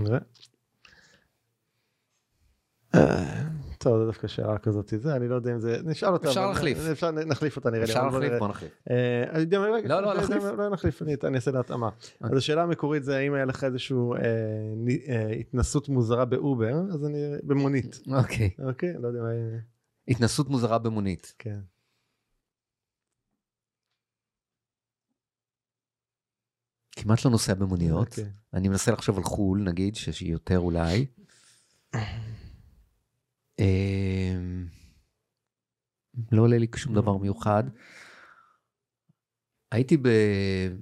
[0.00, 0.18] נראה.
[2.94, 3.42] אה,
[3.78, 6.28] טוב, זה דווקא שאלה כזאת, זה, אני לא יודע אם זה, נשאל אותה.
[6.28, 6.78] אפשר להחליף.
[6.92, 7.90] אפשר, נחליף אותה נראה לי.
[7.90, 8.72] אפשר להחליף, בוא נחליף.
[8.90, 9.24] אה,
[9.84, 10.44] לא, לא, נחליף.
[10.44, 11.86] לא נחליף, אני אעשה להתאמה.
[11.86, 12.30] אוקיי.
[12.30, 17.18] אז השאלה המקורית זה האם היה לך איזושהי אה, אה, התנסות מוזרה באובר, אז אני,
[17.42, 18.00] במונית.
[18.12, 18.50] אוקיי.
[18.64, 19.28] אוקיי, לא יודע מה...
[20.08, 21.32] התנסות מוזרה במונית.
[21.38, 21.58] כן.
[27.02, 28.08] כמעט לא נוסע במוניות.
[28.08, 28.10] Okay.
[28.10, 28.30] אוקיי.
[28.54, 31.06] אני מנסה לחשוב על חו"ל, נגיד, שהיא יותר אולי.
[33.58, 34.66] אמ,
[36.32, 37.64] לא עולה לי שום דבר מיוחד.
[39.72, 39.96] הייתי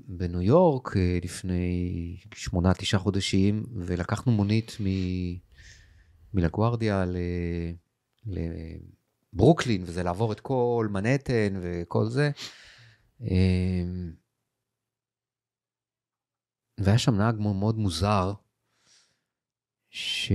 [0.07, 4.77] בניו יורק אה, לפני שמונה, תשעה חודשים, ולקחנו מונית
[6.35, 7.05] מלגוארדיה
[9.33, 12.31] לברוקלין, וזה לעבור את כל מנהטן וכל זה.
[16.79, 18.33] והיה שם נהג מאוד מוזר,
[19.91, 20.33] ש...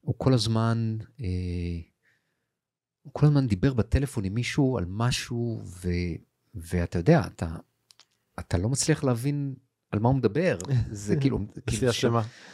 [0.00, 1.26] הוא כל הזמן, אה,
[3.02, 5.88] הוא כל הזמן דיבר בטלפון עם מישהו על משהו, ו,
[6.54, 7.56] ואתה יודע, אתה,
[8.38, 9.54] אתה לא מצליח להבין
[9.90, 10.58] על מה הוא מדבר.
[10.90, 12.04] זה כאילו, כאילו ש...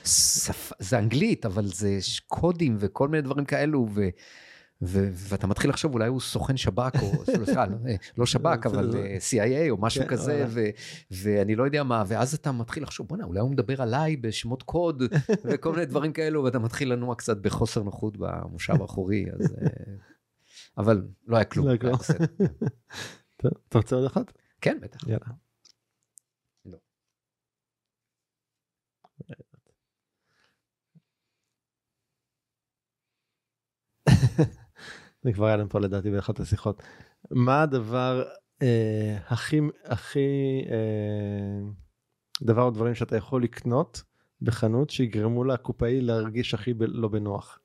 [0.04, 0.72] שפ...
[0.78, 4.08] זה אנגלית, אבל זה קודים וכל מיני דברים כאלו, ו...
[4.82, 8.96] ו- ואתה מתחיל לחשוב אולי הוא סוכן שב"כ או סליחה לא, אה, לא שב"כ אבל
[8.96, 10.70] אה, CIA או משהו כן, כזה ו-
[11.10, 15.02] ואני לא יודע מה ואז אתה מתחיל לחשוב בואנה אולי הוא מדבר עליי בשמות קוד
[15.44, 19.68] וכל מיני דברים כאלו ואתה מתחיל לנוע קצת בחוסר נוחות במושב האחורי אז אה,
[20.78, 21.66] אבל לא היה כלום.
[21.66, 21.72] לא
[23.68, 24.32] אתה רוצה עוד אחת?
[24.60, 25.08] כן בטח.
[25.08, 25.26] יאללה.
[26.64, 26.78] לא.
[35.26, 36.82] זה כבר היה לנו פה לדעתי באחת השיחות.
[37.30, 38.24] מה הדבר
[38.62, 41.68] אה, הכי הכי אה,
[42.42, 44.02] דבר או דברים שאתה יכול לקנות
[44.42, 47.58] בחנות שיגרמו לקופאי להרגיש הכי ב, לא בנוח.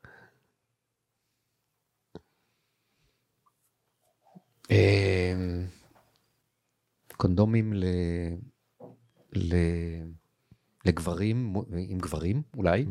[4.72, 5.64] אה,
[7.18, 7.84] קונדומים ל...
[9.34, 9.56] ל...
[10.86, 11.54] לגברים,
[11.90, 12.86] עם גברים אולי,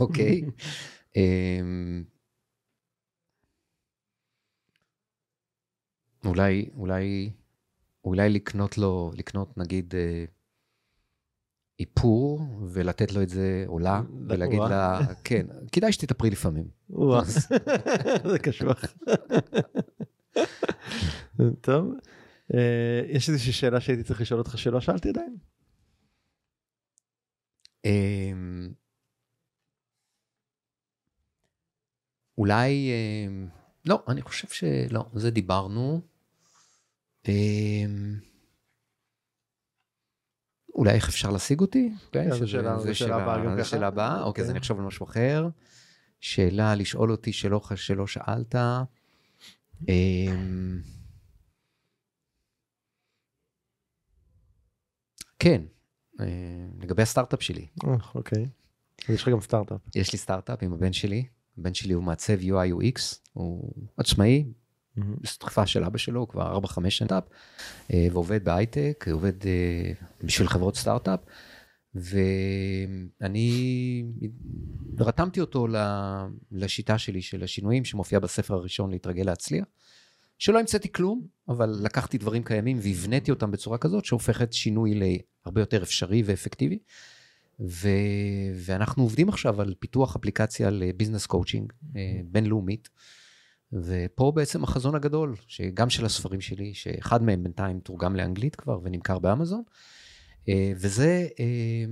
[0.00, 0.42] אוקיי.
[1.16, 1.60] אה,
[6.24, 7.32] אולי, אולי,
[8.04, 10.24] אולי לקנות לו, לקנות נגיד, אה,
[11.80, 16.68] איפור ולתת לו את זה עולה ולהגיד לה, כן, כדאי שתתאפרי לפעמים.
[18.30, 18.84] זה קשוח.
[21.60, 21.94] טוב,
[22.54, 25.36] אה, יש איזושהי שאלה שהייתי צריך לשאול אותך שלא שאלתי עדיין?
[27.84, 28.72] אמ,
[32.38, 33.48] אולי, אמ,
[33.84, 36.00] לא, אני חושב שלא, זה דיברנו.
[37.28, 38.18] אמ,
[40.74, 41.92] אולי איך אפשר להשיג אותי?
[42.12, 43.70] כן, זו שאלה- זו שאלה הבאה זו.
[43.70, 44.50] שאלה הבאה, אוקיי, אז כן.
[44.50, 45.48] אני אחשוב על משהו אחר.
[46.20, 48.54] שאלה לשאול אותי שלא, שלא שאלת.
[49.88, 50.80] אמ,
[55.38, 55.62] כן,
[56.20, 56.26] אה,
[56.80, 57.66] לגבי הסטארט-אפ שלי.
[57.84, 58.46] אה, אוקיי.
[59.08, 59.80] אז יש לך גם סטארט-אפ.
[59.94, 61.26] יש לי סטארט-אפ עם הבן שלי,
[61.58, 63.00] הבן שלי הוא מעצב UI UX,
[63.32, 64.44] הוא עצמאי,
[64.96, 67.10] בסטרפה של אבא שלו, הוא כבר 4-5 שנים,
[67.92, 69.92] אה, ועובד בהייטק, עובד אה,
[70.24, 71.20] בשביל חברות סטארט-אפ,
[71.94, 73.42] ואני
[74.98, 75.66] רתמתי אותו
[76.52, 79.64] לשיטה שלי של השינויים שמופיעה בספר הראשון להתרגל להצליח,
[80.38, 85.82] שלא המצאתי כלום, אבל לקחתי דברים קיימים והבניתי אותם בצורה כזאת שהופכת שינוי להרבה יותר
[85.82, 86.78] אפשרי ואפקטיבי.
[87.60, 87.88] ו...
[88.54, 92.88] ואנחנו עובדים עכשיו על פיתוח אפליקציה ל business coaching אה, בינלאומית.
[93.72, 99.18] ופה בעצם החזון הגדול, שגם של הספרים שלי, שאחד מהם בינתיים תורגם לאנגלית כבר ונמכר
[99.18, 99.62] באמזון,
[100.48, 101.84] אה, וזה אה,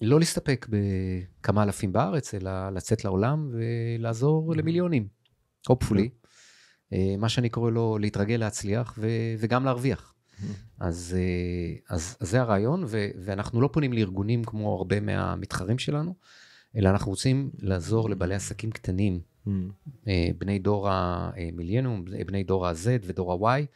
[0.00, 5.08] לא להסתפק בכמה אלפים בארץ, אלא לצאת לעולם ולעזור למיליונים,
[5.70, 6.08] hopefully.
[6.92, 10.14] אה, מה שאני קורא לו להתרגל להצליח ו- וגם להרוויח.
[10.80, 16.14] אז, אה, אז, אז זה הרעיון, ו- ואנחנו לא פונים לארגונים כמו הרבה מהמתחרים שלנו,
[16.76, 19.20] אלא אנחנו רוצים לעזור לבעלי עסקים קטנים,
[20.38, 23.66] בני דור המילניום, בני דור ה-Z ודור ה-Y,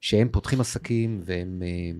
[0.00, 1.90] שהם פותחים עסקים והם אה,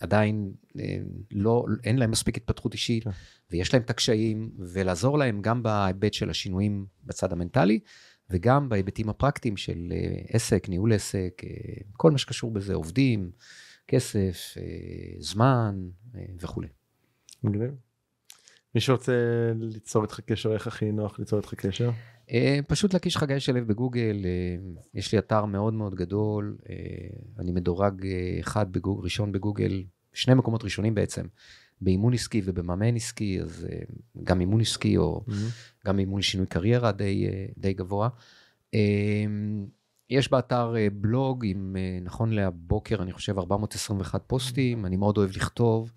[0.00, 0.98] עדיין אה,
[1.30, 3.10] לא, אין להם מספיק התפתחות אישית, כן.
[3.50, 7.80] ויש להם את הקשיים, ולעזור להם גם בהיבט של השינויים בצד המנטלי,
[8.30, 11.50] וגם בהיבטים הפרקטיים של אה, עסק, ניהול עסק, אה,
[11.92, 13.30] כל מה שקשור בזה, עובדים,
[13.88, 14.62] כסף, אה,
[15.18, 16.68] זמן אה, וכולי.
[17.42, 17.70] מגניב.
[18.74, 19.12] מי שרוצה
[19.60, 21.90] ליצור איתך קשר, איך הכי נוח ליצור איתך קשר?
[22.30, 24.56] אה, פשוט להקיש חגי שלו בגוגל, אה,
[24.94, 26.74] יש לי אתר מאוד מאוד גדול, אה,
[27.38, 28.06] אני מדורג
[28.40, 31.26] אחד בגוג, ראשון בגוגל, שני מקומות ראשונים בעצם,
[31.80, 33.66] באימון עסקי ובמאמן עסקי, אז
[34.24, 35.24] גם אימון עסקי או
[35.86, 37.26] גם אימון שינוי קריירה די,
[37.58, 38.08] די גבוה.
[40.10, 45.92] יש באתר בלוג עם, נכון להבוקר, אני חושב 421 פוסטים, אני מאוד אוהב לכתוב,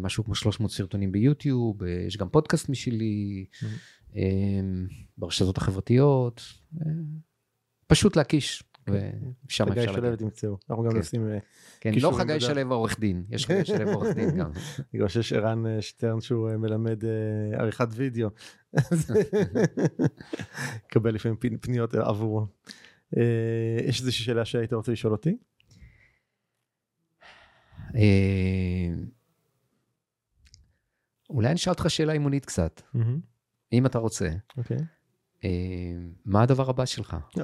[0.00, 3.46] משהו כמו 300 סרטונים ביוטיוב, אה, יש גם פודקאסט משלי,
[4.16, 4.22] אה,
[5.18, 6.42] ברשתות החברתיות,
[6.80, 6.90] אה,
[7.86, 10.16] פשוט להקיש, ושם חגי אפשר שלו להגיע.
[10.16, 10.56] תמצאו.
[10.70, 10.98] אנחנו גם כן.
[10.98, 11.38] נשים, אה,
[11.80, 12.40] כן, לא חגי.
[12.40, 14.50] שלו העורך דין, יש חגי שלו עורך דין גם.
[14.92, 17.10] בגלל שיש ערן אה, שטרן שהוא אה, מלמד אה,
[17.60, 18.28] עריכת וידאו.
[20.92, 22.46] קבל לפעמים פנ- פניות עבורו.
[23.16, 23.22] אה,
[23.88, 25.36] יש איזושהי שאלה שהיית רוצה לשאול אותי?
[31.30, 32.82] אולי אני אשאל אותך שאלה אימונית קצת,
[33.72, 34.28] אם אתה רוצה.
[34.56, 34.78] אוקיי.
[35.44, 35.50] אה,
[36.24, 37.16] מה הדבר הבא שלך?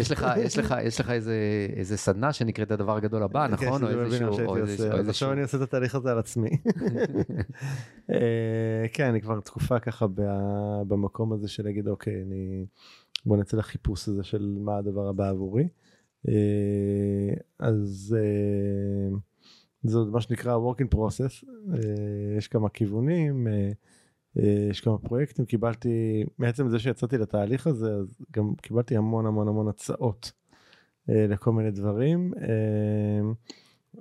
[0.00, 1.36] יש לך, יש לך, יש לך איזה,
[1.76, 3.66] איזה סדנה שנקראת הדבר הגדול הבא, נכון?
[3.66, 5.32] כן, או שזה איזשהו, וובינר או איזשהו, או אז עכשיו.
[5.32, 6.50] אני עושה את התהליך הזה על עצמי.
[8.12, 10.06] אה, כן, אני כבר תקופה ככה
[10.88, 12.66] במקום הזה של להגיד, אוקיי, אני...
[13.26, 15.68] בוא נצא לחיפוש הזה של מה הדבר הבא עבורי.
[16.28, 18.16] אה, אז
[19.82, 23.70] זה מה שנקרא work in process, אה, יש כמה כיוונים, אה,
[24.38, 29.48] אה, יש כמה פרויקטים, קיבלתי, מעצם זה שיצאתי לתהליך הזה, אז גם קיבלתי המון המון
[29.48, 30.32] המון הצעות
[31.08, 32.32] לכל מיני דברים.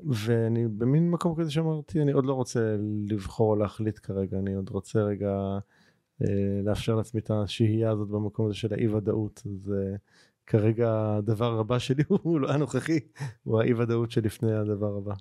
[0.05, 2.75] ואני במין מקום כזה שאמרתי אני עוד לא רוצה
[3.07, 5.57] לבחור או להחליט כרגע אני עוד רוצה רגע
[6.63, 9.73] לאפשר לעצמי את השהייה הזאת במקום הזה של האי ודאות אז
[10.47, 12.99] כרגע הדבר הבא שלי הוא לא הנוכחי
[13.43, 15.13] הוא האי ודאות שלפני הדבר הבא.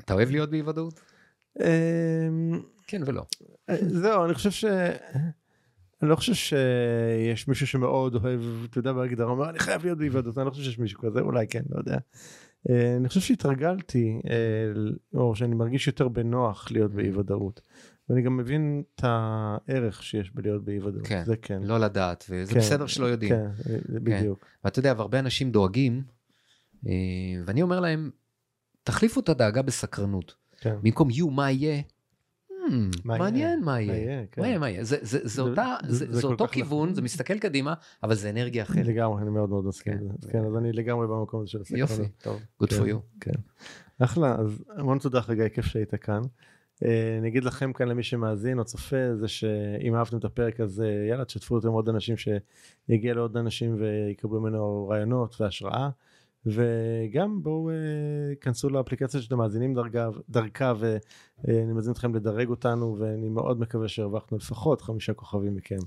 [0.00, 1.00] אתה אוהב להיות באי ודאות?
[1.60, 2.28] אה,
[2.86, 3.22] כן ולא.
[3.80, 4.64] זהו אני חושב ש...
[6.02, 8.40] אני לא חושב שיש מישהו שמאוד אוהב,
[8.70, 11.20] אתה יודע, בהגדרה, אומר, אני חייב להיות באי ודאות, אני לא חושב שיש מישהו כזה,
[11.20, 11.98] אולי כן, לא יודע.
[12.70, 14.72] אה, אני חושב שהתרגלתי, אה,
[15.14, 17.60] או שאני מרגיש יותר בנוח להיות באי ודאות.
[18.08, 21.22] ואני גם מבין את הערך שיש בלהיות באי ודאות, כן.
[21.24, 21.62] זה כן.
[21.62, 23.32] לא לדעת, וזה כן, בסדר שלא יודעים.
[23.32, 23.46] כן,
[23.88, 24.46] זה בדיוק.
[24.64, 26.02] ואתה יודע, והרבה אנשים דואגים,
[26.86, 26.92] אה,
[27.46, 28.10] ואני אומר להם,
[28.86, 30.34] תחליפו את הדאגה בסקרנות.
[30.60, 30.76] כן.
[30.82, 31.82] במקום יהיו מה יהיה,
[32.50, 32.52] "Hmm,
[33.04, 33.60] מה מעניין?
[33.64, 34.24] מה יהיה.
[34.32, 34.60] כן.
[34.60, 34.84] מה יהיה.
[34.84, 34.96] זה-
[36.22, 36.94] אותו כך כיוון, נכון.
[36.94, 38.86] זה מסתכל קדימה, אבל זה אנרגיה אחרת.
[38.86, 39.98] לגמרי, אני מאוד מאוד מסכים כן.
[40.04, 40.12] לזה.
[40.22, 41.90] אז כן, אז אני לגמרי במקום הזה של הסקרנות.
[41.90, 42.96] יופי, טוב, good for כן, you.
[43.20, 43.32] כן.
[43.98, 46.22] אחלה, אז המון תודה חגי, כיף שהיית כאן.
[46.84, 51.06] אה, אני אגיד לכם כאן למי שמאזין או צופה, זה שאם אהבתם את הפרק הזה,
[51.10, 55.88] יאללה, תשתפו אותו עם עוד אנשים שיגיע לעוד אנשים ויקבלו ממנו רעיונות והשראה.
[56.46, 57.72] וגם בואו uh,
[58.40, 64.36] כנסו לאפליקציה שאתם מאזינים דרכה, דרכה ואני מזמין אתכם לדרג אותנו ואני מאוד מקווה שהרווחנו
[64.36, 65.78] לפחות חמישה כוכבים מכם.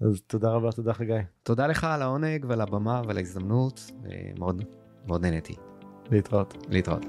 [0.00, 1.18] אז תודה רבה, תודה חגי.
[1.42, 3.90] תודה לך על העונג ועל הבמה ועל ההזדמנות,
[4.38, 4.62] מאוד
[5.06, 5.54] מאוד נהניתי.
[6.10, 6.56] להתראות.
[6.68, 7.06] להתראות.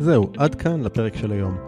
[0.00, 1.67] זהו, עד כאן לפרק של היום.